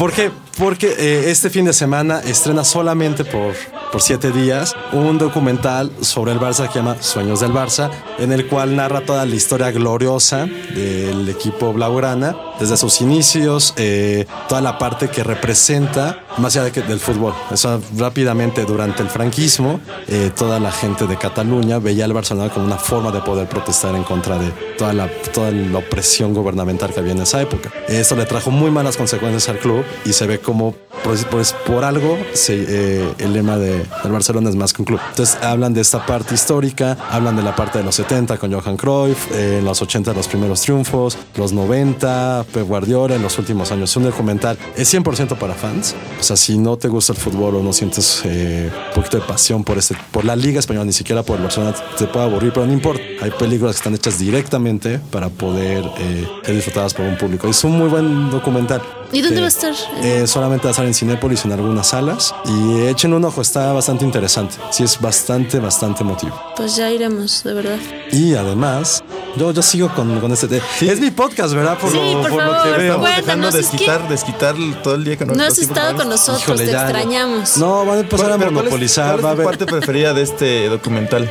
¿Por 0.00 0.14
qué? 0.14 0.30
Porque 0.56 0.94
eh, 0.98 1.30
este 1.30 1.50
fin 1.50 1.66
de 1.66 1.74
semana 1.74 2.20
estrena 2.20 2.64
solamente 2.64 3.22
por, 3.22 3.52
por 3.92 4.00
siete 4.00 4.32
días 4.32 4.74
un 4.94 5.18
documental 5.18 5.92
sobre 6.00 6.32
el 6.32 6.40
Barça 6.40 6.66
que 6.68 6.78
llama 6.78 6.96
Sueños 7.02 7.40
del 7.40 7.52
Barça, 7.52 7.90
en 8.18 8.32
el 8.32 8.46
cual 8.46 8.76
narra 8.76 9.02
toda 9.02 9.26
la 9.26 9.34
historia 9.34 9.70
gloriosa 9.72 10.46
del 10.74 11.28
equipo 11.28 11.74
blaugrana, 11.74 12.34
desde 12.60 12.76
sus 12.76 13.00
inicios, 13.00 13.74
eh, 13.76 14.26
toda 14.48 14.60
la 14.60 14.78
parte 14.78 15.08
que 15.08 15.24
representa, 15.24 16.20
más 16.38 16.54
allá 16.54 16.64
de 16.66 16.72
que- 16.72 16.82
del 16.82 17.00
fútbol. 17.00 17.34
Eso 17.50 17.80
rápidamente 17.96 18.64
durante 18.64 19.02
el 19.02 19.08
franquismo, 19.08 19.80
eh, 20.06 20.30
toda 20.36 20.60
la 20.60 20.70
gente 20.70 21.06
de 21.06 21.16
Cataluña 21.16 21.78
veía 21.78 22.04
al 22.04 22.12
Barcelona 22.12 22.50
como 22.50 22.66
una 22.66 22.76
forma 22.78 23.10
de 23.10 23.20
poder 23.20 23.48
protestar 23.48 23.94
en 23.94 24.04
contra 24.04 24.38
de 24.38 24.50
toda 24.78 24.92
la, 24.92 25.08
toda 25.32 25.50
la 25.50 25.78
opresión 25.78 26.34
gubernamental 26.34 26.92
que 26.92 27.00
había 27.00 27.12
en 27.12 27.22
esa 27.22 27.40
época. 27.42 27.70
Esto 27.88 28.14
le 28.16 28.26
trajo 28.26 28.50
muy 28.50 28.70
malas 28.70 28.96
consecuencias 28.96 29.48
al 29.48 29.58
club 29.58 29.84
y 30.04 30.12
se 30.12 30.26
ve 30.26 30.38
como 30.38 30.74
pues, 31.04 31.24
pues, 31.30 31.54
por 31.66 31.82
algo 31.84 32.18
se- 32.34 32.64
eh, 32.68 33.14
el 33.18 33.32
lema 33.32 33.56
de, 33.56 33.84
del 34.02 34.12
Barcelona 34.12 34.50
es 34.50 34.56
más 34.56 34.72
que 34.74 34.82
un 34.82 34.86
club. 34.86 35.00
Entonces 35.10 35.38
hablan 35.42 35.72
de 35.72 35.80
esta 35.80 36.04
parte 36.04 36.34
histórica, 36.34 36.96
hablan 37.10 37.36
de 37.36 37.42
la 37.42 37.56
parte 37.56 37.78
de 37.78 37.84
los 37.84 37.94
70 37.94 38.36
con 38.36 38.52
Johan 38.52 38.76
Cruyff, 38.76 39.30
eh, 39.32 39.58
en 39.60 39.64
los 39.64 39.80
80 39.80 40.12
los 40.12 40.28
primeros 40.28 40.60
triunfos, 40.60 41.16
los 41.36 41.52
90, 41.52 42.44
Pep 42.50 42.66
Guardiola 42.66 43.16
en 43.16 43.22
los 43.22 43.38
últimos 43.38 43.72
años. 43.72 43.90
Es 43.90 43.96
un 43.96 44.04
documental, 44.04 44.58
es 44.76 44.92
100% 44.92 45.36
para 45.36 45.54
fans. 45.54 45.94
O 46.18 46.22
sea, 46.22 46.36
si 46.36 46.58
no 46.58 46.76
te 46.76 46.88
gusta 46.88 47.12
el 47.12 47.18
fútbol 47.18 47.56
o 47.56 47.62
no 47.62 47.72
sientes 47.72 48.22
eh, 48.24 48.70
un 48.88 48.94
poquito 48.94 49.18
de 49.18 49.24
pasión 49.24 49.64
por, 49.64 49.78
este, 49.78 49.96
por 50.10 50.24
la 50.24 50.36
Liga 50.36 50.60
Española, 50.60 50.84
ni 50.84 50.92
siquiera 50.92 51.22
por 51.22 51.36
el 51.36 51.42
Barcelona, 51.42 51.74
te 51.96 52.06
puede 52.06 52.26
aburrir, 52.26 52.52
pero 52.52 52.66
no 52.66 52.72
importa. 52.72 53.02
Hay 53.22 53.30
películas 53.30 53.76
que 53.76 53.78
están 53.78 53.94
hechas 53.94 54.18
directamente 54.18 54.98
para 55.10 55.28
poder 55.28 55.84
eh, 55.98 56.26
ser 56.44 56.54
disfrutadas 56.54 56.94
por 56.94 57.06
un 57.06 57.16
público. 57.16 57.48
Es 57.48 57.62
un 57.64 57.78
muy 57.78 57.88
buen 57.88 58.30
documental. 58.30 58.82
¿Y 59.12 59.22
dónde 59.22 59.40
va 59.40 59.46
a 59.46 59.48
estar? 59.48 59.74
eh, 60.02 60.26
solamente 60.26 60.64
va 60.64 60.70
a 60.70 60.72
estar 60.72 60.86
en 60.86 60.94
Cinépolis 60.94 61.44
en 61.44 61.52
algunas 61.52 61.88
salas 61.88 62.34
y 62.46 62.86
echen 62.86 63.12
un 63.12 63.24
ojo, 63.24 63.40
está 63.42 63.72
bastante 63.72 64.04
interesante. 64.04 64.56
Sí, 64.70 64.84
es 64.84 65.00
bastante, 65.00 65.58
bastante 65.58 66.02
emotivo. 66.02 66.40
Pues 66.56 66.76
ya 66.76 66.90
iremos, 66.90 67.42
de 67.42 67.54
verdad. 67.54 67.78
Y 68.12 68.34
además, 68.34 69.02
yo, 69.36 69.50
yo 69.52 69.62
sigo 69.62 69.88
con, 69.94 70.20
con 70.20 70.30
este 70.32 70.46
tema. 70.48 70.64
Es 70.80 71.00
mi 71.00 71.10
podcast, 71.10 71.54
¿verdad? 71.54 71.76
Por, 71.78 71.90
Sí, 71.90 71.96
lo, 71.96 72.22
por 72.22 72.30
por 72.30 72.44
lo 72.44 72.52
favor, 72.52 72.72
que 72.76 72.78
veo. 72.82 72.98
Dejando 73.00 73.50
que- 73.50 73.56
desquitar, 73.56 74.08
desquitar 74.08 74.54
todo 74.82 74.94
el 74.94 75.04
día 75.04 75.16
con 75.18 75.28
No 75.28 75.34
nosotros. 75.34 75.58
has 75.58 75.64
estado 75.68 75.96
con 75.96 76.08
nosotros, 76.08 76.42
Híjole, 76.42 76.64
te 76.66 76.72
ya, 76.72 76.82
extrañamos. 76.82 77.56
No, 77.56 77.84
van 77.84 77.98
a 77.98 78.00
empezar 78.00 78.26
¿Cuál- 78.26 78.32
a 78.32 78.38
pero 78.38 78.50
cuál 78.52 78.56
es- 78.56 78.70
monopolizar. 78.70 79.20
¿Cuál 79.20 79.24
va 79.24 79.28
a 79.28 79.32
es 79.32 79.36
tu 79.36 79.42
haber. 79.42 79.58
parte 79.58 79.66
preferida 79.66 80.14
de 80.14 80.22
este 80.22 80.68
documental? 80.68 81.30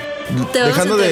Te 0.51 0.59
vamos 0.59 0.77
a 0.77 0.97
de, 0.97 1.07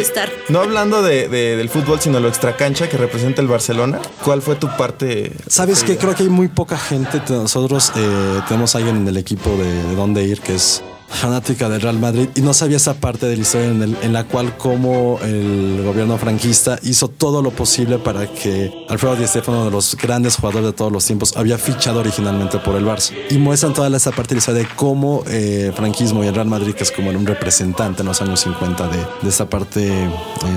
no 0.50 0.60
hablando 0.62 1.02
de, 1.02 1.28
de- 1.28 1.56
del 1.58 1.70
fútbol, 1.70 2.00
sino 2.00 2.20
lo 2.20 2.28
extracancha 2.28 2.88
que 2.90 2.98
representa 2.98 3.42
el 3.42 3.48
Barcelona. 3.48 4.00
¿Cuál 4.24 4.42
fue 4.42 4.56
tu 4.56 4.68
parte? 4.78 5.32
¿Sabes 5.48 5.80
preferida? 5.80 6.02
Creo 6.02 6.16
que 6.16 6.24
hay 6.24 6.30
muy 6.30 6.48
poca 6.48 6.78
gente. 6.78 7.22
Nosotros 7.30 7.92
eh, 7.96 8.42
tenemos 8.48 8.76
a 8.76 8.78
alguien 8.80 8.98
en 8.98 9.08
el 9.08 9.18
equipo 9.18 9.50
de, 9.58 9.84
de 9.84 9.96
dónde 9.96 10.24
ir 10.24 10.42
que 10.42 10.56
es 10.56 10.82
fanática 11.10 11.70
del 11.70 11.82
Real 11.82 11.98
Madrid 12.00 12.30
y 12.36 12.42
no 12.42 12.54
sabía 12.54 12.78
esa 12.78 12.96
parte 12.96 13.26
de 13.28 13.36
la 13.36 13.42
historia 13.42 13.68
en, 13.70 13.82
el- 13.82 13.98
en 14.02 14.14
la 14.14 14.26
cual 14.26 14.58
como 14.58 15.20
el 15.24 15.82
gobierno 15.84 16.18
franquista 16.18 16.78
hizo 16.84 17.08
todo 17.08 17.42
lo 17.42 17.52
posible 17.52 17.98
para 17.98 18.28
que 18.28 18.86
Alfredo 18.90 19.16
Di 19.16 19.26
Stéfano, 19.28 19.58
uno 19.60 19.66
de 19.66 19.72
los 19.72 19.96
grandes 19.96 20.36
jugadores 20.36 20.68
de 20.68 20.74
todos 20.74 20.92
los 20.92 21.06
tiempos, 21.06 21.36
había 21.38 21.58
fichado 21.58 22.00
originalmente 22.00 22.58
por 22.60 22.76
el 22.76 22.86
Barça. 22.86 23.14
Y 23.30 23.38
muestran 23.38 23.74
toda 23.74 23.96
esa 23.96 24.12
parte 24.12 24.30
de 24.30 24.36
la 24.36 24.40
historia 24.40 24.62
de 24.64 24.68
cómo 24.76 25.24
eh, 25.28 25.72
franquismo 25.76 26.24
y 26.24 26.28
el 26.28 26.36
Real 26.36 26.48
Madrid, 26.48 26.74
que 26.74 26.84
es 26.84 26.92
como 26.92 27.10
un 27.10 27.26
representante 27.26 28.02
en 28.02 28.08
los 28.08 28.22
años 28.22 28.42
50 28.42 28.88
de, 28.88 28.98
de 29.22 29.46
parte 29.46 29.88
eh, 29.88 30.10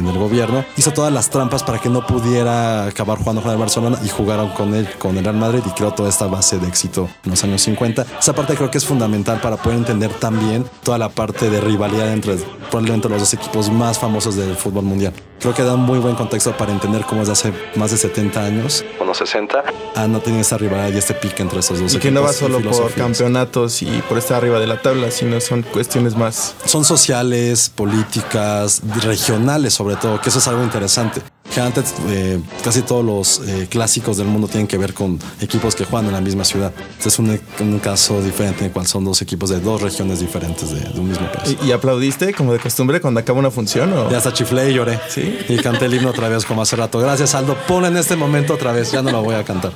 del 0.02 0.18
gobierno, 0.18 0.64
hizo 0.76 0.90
todas 0.92 1.12
las 1.12 1.30
trampas 1.30 1.62
para 1.62 1.78
que 1.78 1.88
no 1.88 2.04
pudiera 2.06 2.86
acabar 2.86 3.18
jugando 3.18 3.40
con 3.42 3.52
el 3.52 3.58
Barcelona 3.58 3.98
y 4.04 4.08
jugaron 4.08 4.48
con 4.50 4.74
él, 4.74 4.88
con 4.98 5.16
el 5.16 5.22
Real 5.24 5.36
Madrid 5.36 5.60
y 5.66 5.70
creó 5.70 5.92
toda 5.92 6.08
esta 6.08 6.26
base 6.26 6.58
de 6.58 6.66
éxito 6.66 7.08
en 7.24 7.30
los 7.30 7.44
años 7.44 7.62
50. 7.62 8.04
Esa 8.18 8.34
parte 8.34 8.54
creo 8.56 8.70
que 8.70 8.78
es 8.78 8.84
fundamental 8.84 9.40
para 9.40 9.56
poder 9.56 9.78
entender 9.78 10.10
también 10.14 10.39
toda 10.82 10.98
la 10.98 11.08
parte 11.08 11.50
de 11.50 11.60
rivalidad 11.60 12.12
entre 12.12 12.36
probablemente 12.70 13.08
los 13.08 13.20
dos 13.20 13.34
equipos 13.34 13.70
más 13.70 13.98
famosos 13.98 14.36
del 14.36 14.54
fútbol 14.56 14.84
mundial. 14.84 15.12
Creo 15.40 15.54
que 15.54 15.62
da 15.62 15.74
un 15.74 15.80
muy 15.82 15.98
buen 15.98 16.14
contexto 16.16 16.56
para 16.56 16.72
entender 16.72 17.04
cómo 17.06 17.20
desde 17.20 17.32
hace 17.32 17.52
más 17.76 17.90
de 17.90 17.96
70 17.96 18.44
años, 18.44 18.84
o 18.98 19.04
no 19.04 19.14
60, 19.14 19.64
han 19.96 20.12
no 20.12 20.20
tenido 20.20 20.42
esta 20.42 20.58
rivalidad 20.58 20.92
y 20.94 20.98
este 20.98 21.14
pique 21.14 21.42
entre 21.42 21.60
estos 21.60 21.80
dos 21.80 21.92
Y 21.94 21.96
equipos. 21.96 22.02
que 22.02 22.10
no 22.10 22.22
va 22.22 22.30
y 22.30 22.34
solo 22.34 22.60
por 22.60 22.92
campeonatos 22.92 23.82
y 23.82 24.02
por 24.08 24.18
estar 24.18 24.36
arriba 24.38 24.58
de 24.60 24.66
la 24.66 24.80
tabla, 24.82 25.10
sino 25.10 25.40
son 25.40 25.62
cuestiones 25.62 26.14
más. 26.16 26.54
son 26.66 26.84
sociales, 26.84 27.70
políticas, 27.74 28.82
regionales 29.02 29.74
sobre 29.74 29.96
todo, 29.96 30.20
que 30.20 30.28
eso 30.28 30.38
es 30.38 30.48
algo 30.48 30.62
interesante. 30.62 31.22
Que 31.54 31.60
antes 31.60 31.94
eh, 32.08 32.40
casi 32.62 32.82
todos 32.82 33.04
los 33.04 33.48
eh, 33.48 33.66
clásicos 33.68 34.16
del 34.16 34.28
mundo 34.28 34.46
tienen 34.46 34.68
que 34.68 34.78
ver 34.78 34.94
con 34.94 35.18
equipos 35.40 35.74
que 35.74 35.84
juegan 35.84 36.06
en 36.06 36.12
la 36.12 36.20
misma 36.20 36.44
ciudad. 36.44 36.72
Este 36.96 37.08
es 37.08 37.18
un, 37.18 37.40
un 37.58 37.78
caso 37.80 38.22
diferente 38.22 38.60
en 38.60 38.66
el 38.66 38.72
cual 38.72 38.86
son 38.86 39.04
dos 39.04 39.20
equipos 39.20 39.50
de 39.50 39.58
dos 39.58 39.82
regiones 39.82 40.20
diferentes 40.20 40.70
de, 40.70 40.80
de 40.80 41.00
un 41.00 41.08
mismo 41.08 41.26
país. 41.32 41.56
¿Y, 41.60 41.66
y 41.66 41.72
aplaudiste 41.72 42.32
como 42.34 42.52
de 42.52 42.60
costumbre 42.60 43.00
cuando 43.00 43.18
acaba 43.18 43.40
una 43.40 43.50
función? 43.50 43.92
¿o? 43.92 44.08
Ya 44.10 44.18
hasta 44.18 44.32
chiflé 44.32 44.70
y 44.70 44.74
lloré. 44.74 45.00
Sí. 45.08 45.38
Y 45.48 45.56
canté 45.58 45.86
el 45.86 45.94
himno 45.94 46.10
otra 46.10 46.28
vez 46.28 46.44
como 46.44 46.62
hace 46.62 46.76
rato. 46.76 47.00
Gracias, 47.00 47.34
Aldo. 47.34 47.56
Pon 47.66 47.84
en 47.84 47.96
este 47.96 48.14
momento 48.14 48.54
otra 48.54 48.70
vez. 48.72 48.92
Ya 48.92 49.02
no 49.02 49.10
lo 49.10 49.22
voy 49.22 49.34
a 49.34 49.42
cantar. 49.42 49.72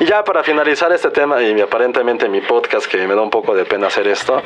Y 0.00 0.06
ya 0.06 0.24
para 0.24 0.42
finalizar 0.42 0.90
este 0.92 1.10
tema 1.10 1.40
y 1.42 1.60
aparentemente 1.60 2.28
mi 2.28 2.40
podcast, 2.40 2.86
que 2.86 3.06
me 3.06 3.14
da 3.14 3.22
un 3.22 3.30
poco 3.30 3.54
de 3.54 3.64
pena 3.64 3.86
hacer 3.86 4.08
esto. 4.08 4.42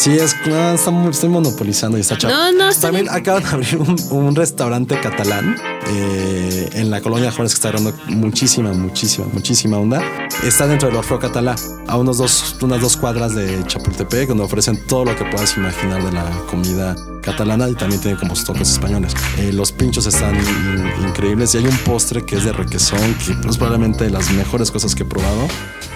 Sí, 0.00 0.12
es, 0.12 0.34
no, 0.46 0.72
está 0.72 0.90
estoy 1.10 1.28
monopolizando 1.28 1.98
y 1.98 2.00
está 2.00 2.16
chato. 2.16 2.32
No, 2.34 2.52
no, 2.52 2.72
También 2.74 3.04
bien. 3.04 3.14
acaban 3.14 3.42
de 3.42 3.48
abrir 3.50 3.76
un, 3.76 3.96
un 4.10 4.34
restaurante 4.34 4.98
catalán 4.98 5.56
eh, 5.88 6.70
en 6.72 6.90
la 6.90 7.02
colonia 7.02 7.30
Juárez 7.30 7.52
que 7.52 7.56
está 7.56 7.68
agarrando 7.68 7.92
muchísima, 8.06 8.72
muchísima, 8.72 9.26
muchísima 9.30 9.76
onda. 9.76 10.00
Está 10.42 10.66
dentro 10.66 10.88
del 10.88 10.96
Orfeo 10.96 11.18
Catalá, 11.18 11.54
a 11.86 11.98
unos 11.98 12.16
dos, 12.16 12.56
unas 12.62 12.80
dos 12.80 12.96
cuadras 12.96 13.34
de 13.34 13.62
Chapultepec, 13.66 14.28
donde 14.28 14.42
ofrecen 14.44 14.80
todo 14.86 15.04
lo 15.04 15.14
que 15.14 15.26
puedas 15.26 15.54
imaginar 15.58 16.02
de 16.02 16.12
la 16.12 16.24
comida 16.50 16.96
catalana 17.20 17.68
y 17.68 17.74
también 17.74 18.00
tiene 18.00 18.16
como 18.16 18.34
sus 18.34 18.46
toques 18.46 18.70
españoles. 18.70 19.12
Eh, 19.36 19.52
los 19.52 19.70
pinchos 19.70 20.06
están 20.06 20.34
in- 20.34 21.08
increíbles 21.08 21.54
y 21.54 21.58
hay 21.58 21.66
un 21.66 21.76
postre 21.78 22.24
que 22.24 22.36
es 22.36 22.44
de 22.44 22.52
requesón, 22.54 23.14
que 23.26 23.32
es 23.50 23.58
probablemente 23.58 24.04
de 24.04 24.10
las 24.10 24.30
mejores 24.32 24.70
cosas 24.70 24.94
que 24.94 25.02
he 25.02 25.06
probado 25.06 25.46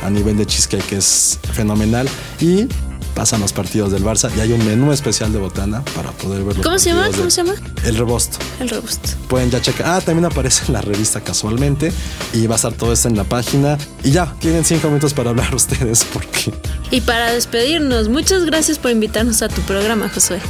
a 0.03 0.11
nivel 0.11 0.37
de 0.37 0.45
cheesecake, 0.45 0.85
que 0.85 0.97
es 0.99 1.39
fenomenal. 1.55 2.07
Y 2.39 2.69
pasan 3.15 3.41
los 3.41 3.53
partidos 3.53 3.93
del 3.93 4.05
Barça 4.05 4.31
y 4.37 4.41
hay 4.41 4.53
un 4.53 4.65
menú 4.67 4.93
especial 4.93 5.33
de 5.33 5.39
botana 5.39 5.83
para 5.95 6.11
poder 6.13 6.43
ver 6.43 6.57
los 6.57 6.65
¿Cómo 6.65 6.79
se 6.79 6.91
llama? 6.91 7.09
¿Cómo 7.17 7.31
se 7.31 7.43
llama? 7.43 7.55
El 7.85 7.97
Rebosto. 7.97 8.39
El 8.61 8.69
robusto. 8.69 9.09
Pueden 9.29 9.51
ya 9.51 9.61
checar. 9.61 9.87
Ah, 9.87 10.01
también 10.01 10.25
aparece 10.25 10.65
en 10.67 10.75
la 10.75 10.81
revista 10.81 11.21
casualmente 11.21 11.93
y 12.33 12.47
va 12.47 12.55
a 12.55 12.57
estar 12.57 12.73
todo 12.73 12.93
esto 12.93 13.09
en 13.09 13.17
la 13.17 13.25
página. 13.25 13.79
Y 14.03 14.11
ya, 14.11 14.35
tienen 14.41 14.65
cinco 14.65 14.89
minutos 14.89 15.15
para 15.15 15.31
hablar 15.31 15.55
ustedes 15.55 16.05
porque 16.13 16.53
Y 16.91 17.01
para 17.01 17.33
despedirnos, 17.33 18.09
muchas 18.09 18.45
gracias 18.45 18.79
por 18.79 18.91
invitarnos 18.91 19.43
a 19.43 19.49
tu 19.49 19.61
programa, 19.63 20.09
Josué. 20.09 20.41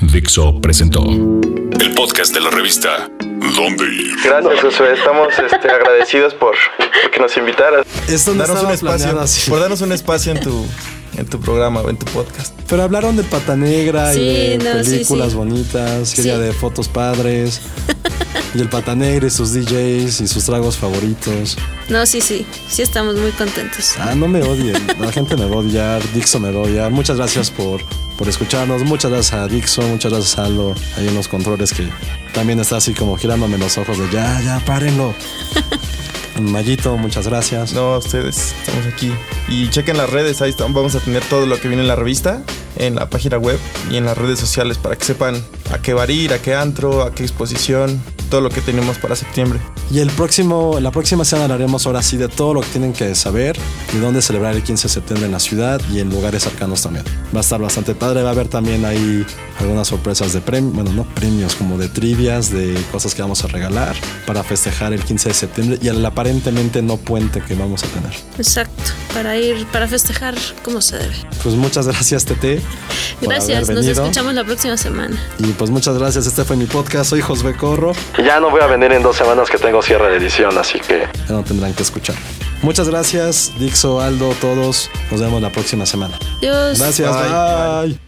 Dixo 0.00 0.60
presentó 0.60 1.04
el 1.08 1.94
podcast 1.94 2.32
de 2.32 2.40
la 2.40 2.50
revista 2.50 3.10
¿Dónde 3.56 3.84
ir? 3.84 4.14
Gracias, 4.24 4.60
Josué. 4.60 4.92
Estamos 4.94 5.28
este, 5.38 5.70
agradecidos 5.70 6.34
por, 6.34 6.54
por 6.76 7.10
que 7.10 7.18
nos 7.20 7.36
invitaras. 7.36 7.86
esto 8.08 8.34
no 8.34 8.38
Darnos 8.40 8.62
un 8.62 8.70
espacio, 8.70 8.96
planeado 8.98 9.20
así. 9.20 9.50
por 9.50 9.60
darnos 9.60 9.80
un 9.80 9.92
espacio 9.92 10.32
en 10.32 10.40
tu, 10.40 10.66
en 11.18 11.26
tu 11.26 11.40
programa 11.40 11.80
o 11.80 11.90
en 11.90 11.96
tu 11.96 12.06
podcast. 12.06 12.54
Pero 12.68 12.82
hablaron 12.82 13.16
de 13.16 13.22
Pata 13.24 13.56
Negra 13.56 14.12
Sí, 14.12 14.20
y 14.20 14.24
de 14.24 14.58
no, 14.58 14.72
películas 14.82 15.30
sí. 15.30 15.36
bonitas, 15.36 16.14
quería 16.14 16.36
Sí. 16.36 16.40
de 16.42 16.52
fotos 16.52 16.88
padres. 16.88 17.60
y 18.54 18.60
el 18.60 18.68
Pata 18.68 18.94
Negra 18.94 19.26
y 19.26 19.30
sus 19.30 19.52
DJs 19.52 20.20
y 20.20 20.28
sus 20.28 20.44
tragos 20.44 20.76
favoritos. 20.76 21.56
No, 21.88 22.04
sí, 22.06 22.20
sí, 22.20 22.46
sí 22.70 22.82
estamos 22.82 23.16
muy 23.16 23.30
contentos. 23.32 23.92
Ah, 23.98 24.14
no 24.14 24.28
me 24.28 24.42
odien. 24.42 24.76
La 25.00 25.10
gente 25.12 25.36
me 25.36 25.44
va 25.46 25.56
a 25.56 25.58
odiar. 25.58 26.02
Dixo 26.12 26.38
me 26.40 26.50
va 26.52 26.60
a 26.60 26.62
odiar. 26.64 26.90
Muchas 26.90 27.16
gracias 27.16 27.50
por, 27.50 27.80
por 28.18 28.28
escucharnos. 28.28 28.82
Muchas 28.82 29.10
gracias 29.12 29.40
a 29.40 29.46
Dixo. 29.46 29.80
Muchas 29.82 30.12
gracias 30.12 30.38
a 30.38 30.44
Aldo. 30.44 30.74
Ahí 30.96 31.08
en 31.08 31.14
los 31.14 31.28
controles 31.28 31.72
que 31.72 31.88
también 32.34 32.60
está 32.60 32.76
así 32.76 32.92
como 32.92 33.16
girándome 33.16 33.56
los 33.56 33.78
ojos 33.78 33.96
de 33.98 34.10
ya, 34.10 34.40
ya, 34.42 34.60
párenlo. 34.66 35.14
Mayito, 36.40 36.96
muchas 36.96 37.26
gracias. 37.26 37.72
No, 37.72 37.94
a 37.94 37.98
ustedes, 37.98 38.54
estamos 38.60 38.92
aquí. 38.92 39.12
Y 39.48 39.70
chequen 39.70 39.96
las 39.96 40.10
redes, 40.10 40.42
ahí 40.42 40.50
están, 40.50 40.74
vamos 40.74 40.94
a 40.94 41.00
tener 41.00 41.22
todo 41.24 41.46
lo 41.46 41.58
que 41.60 41.68
viene 41.68 41.82
en 41.82 41.88
la 41.88 41.96
revista, 41.96 42.42
en 42.76 42.96
la 42.96 43.08
página 43.08 43.38
web 43.38 43.58
y 43.90 43.96
en 43.96 44.04
las 44.04 44.18
redes 44.18 44.38
sociales 44.38 44.78
para 44.78 44.96
que 44.96 45.04
sepan 45.04 45.42
a 45.72 45.78
qué 45.78 45.94
bar 45.94 46.10
ir, 46.10 46.32
a 46.32 46.38
qué 46.38 46.54
antro, 46.54 47.02
a 47.02 47.12
qué 47.14 47.22
exposición, 47.22 48.00
todo 48.28 48.40
lo 48.40 48.50
que 48.50 48.60
tenemos 48.60 48.98
para 48.98 49.16
septiembre. 49.16 49.60
Y 49.90 50.00
el 50.00 50.10
próximo, 50.10 50.78
la 50.80 50.90
próxima 50.90 51.24
semana 51.24 51.54
hablaremos 51.54 51.86
ahora 51.86 52.02
sí 52.02 52.16
de 52.16 52.28
todo 52.28 52.54
lo 52.54 52.60
que 52.60 52.68
tienen 52.68 52.92
que 52.92 53.14
saber 53.14 53.56
y 53.94 53.98
dónde 53.98 54.22
celebrar 54.22 54.54
el 54.54 54.62
15 54.62 54.88
de 54.88 54.94
septiembre 54.94 55.26
en 55.26 55.32
la 55.32 55.40
ciudad 55.40 55.80
y 55.90 56.00
en 56.00 56.10
lugares 56.10 56.42
cercanos 56.42 56.82
también. 56.82 57.04
Va 57.34 57.38
a 57.38 57.40
estar 57.40 57.60
bastante 57.60 57.94
padre, 57.94 58.22
va 58.22 58.30
a 58.30 58.32
haber 58.32 58.48
también 58.48 58.84
ahí 58.84 59.24
algunas 59.60 59.88
sorpresas 59.88 60.32
de 60.32 60.40
premios, 60.40 60.74
bueno, 60.74 60.92
no 60.92 61.04
premios, 61.14 61.54
como 61.54 61.78
de 61.78 61.88
trivias, 61.88 62.52
de 62.52 62.74
cosas 62.92 63.14
que 63.14 63.22
vamos 63.22 63.44
a 63.44 63.48
regalar 63.48 63.96
para 64.26 64.42
festejar 64.42 64.92
el 64.92 65.02
15 65.02 65.28
de 65.28 65.34
septiembre 65.34 65.78
y 65.80 65.88
el 65.88 66.04
aparentemente 66.04 66.82
no 66.82 66.96
puente 66.96 67.40
que 67.40 67.54
vamos 67.54 67.84
a 67.84 67.86
tener. 67.88 68.12
Exacto, 68.38 68.82
para 69.12 69.36
ir, 69.36 69.66
para 69.66 69.88
festejar 69.88 70.34
como 70.62 70.80
se 70.80 70.98
debe. 70.98 71.14
Pues 71.42 71.54
muchas 71.54 71.86
gracias, 71.86 72.24
Tete. 72.24 72.60
por 73.20 73.28
Gracias, 73.28 73.68
nos 73.70 73.86
escuchamos 73.86 74.34
la 74.34 74.44
próxima 74.44 74.76
semana. 74.76 75.16
Y 75.38 75.46
pues 75.52 75.70
muchas 75.70 75.98
gracias, 75.98 76.26
este 76.26 76.44
fue 76.44 76.56
mi 76.56 76.66
podcast, 76.66 77.10
soy 77.10 77.20
José 77.20 77.54
Corro. 77.54 77.92
Ya 78.24 78.40
no 78.40 78.50
voy 78.50 78.60
a 78.60 78.66
venir 78.66 78.92
en 78.92 79.02
dos 79.02 79.16
semanas 79.16 79.50
que 79.50 79.58
tengo 79.58 79.82
cierre 79.82 80.10
de 80.10 80.18
edición, 80.18 80.56
así 80.58 80.78
que 80.80 81.08
ya 81.28 81.34
no 81.34 81.42
tendrán 81.42 81.74
que 81.74 81.82
escuchar. 81.82 82.16
Muchas 82.62 82.88
gracias, 82.88 83.52
Dixo, 83.58 84.00
Aldo, 84.00 84.34
todos. 84.40 84.90
Nos 85.10 85.20
vemos 85.20 85.40
la 85.40 85.50
próxima 85.50 85.86
semana. 85.86 86.18
Adiós. 86.38 86.78
Gracias, 86.78 87.14
Bye. 87.14 87.88
bye. 87.88 88.07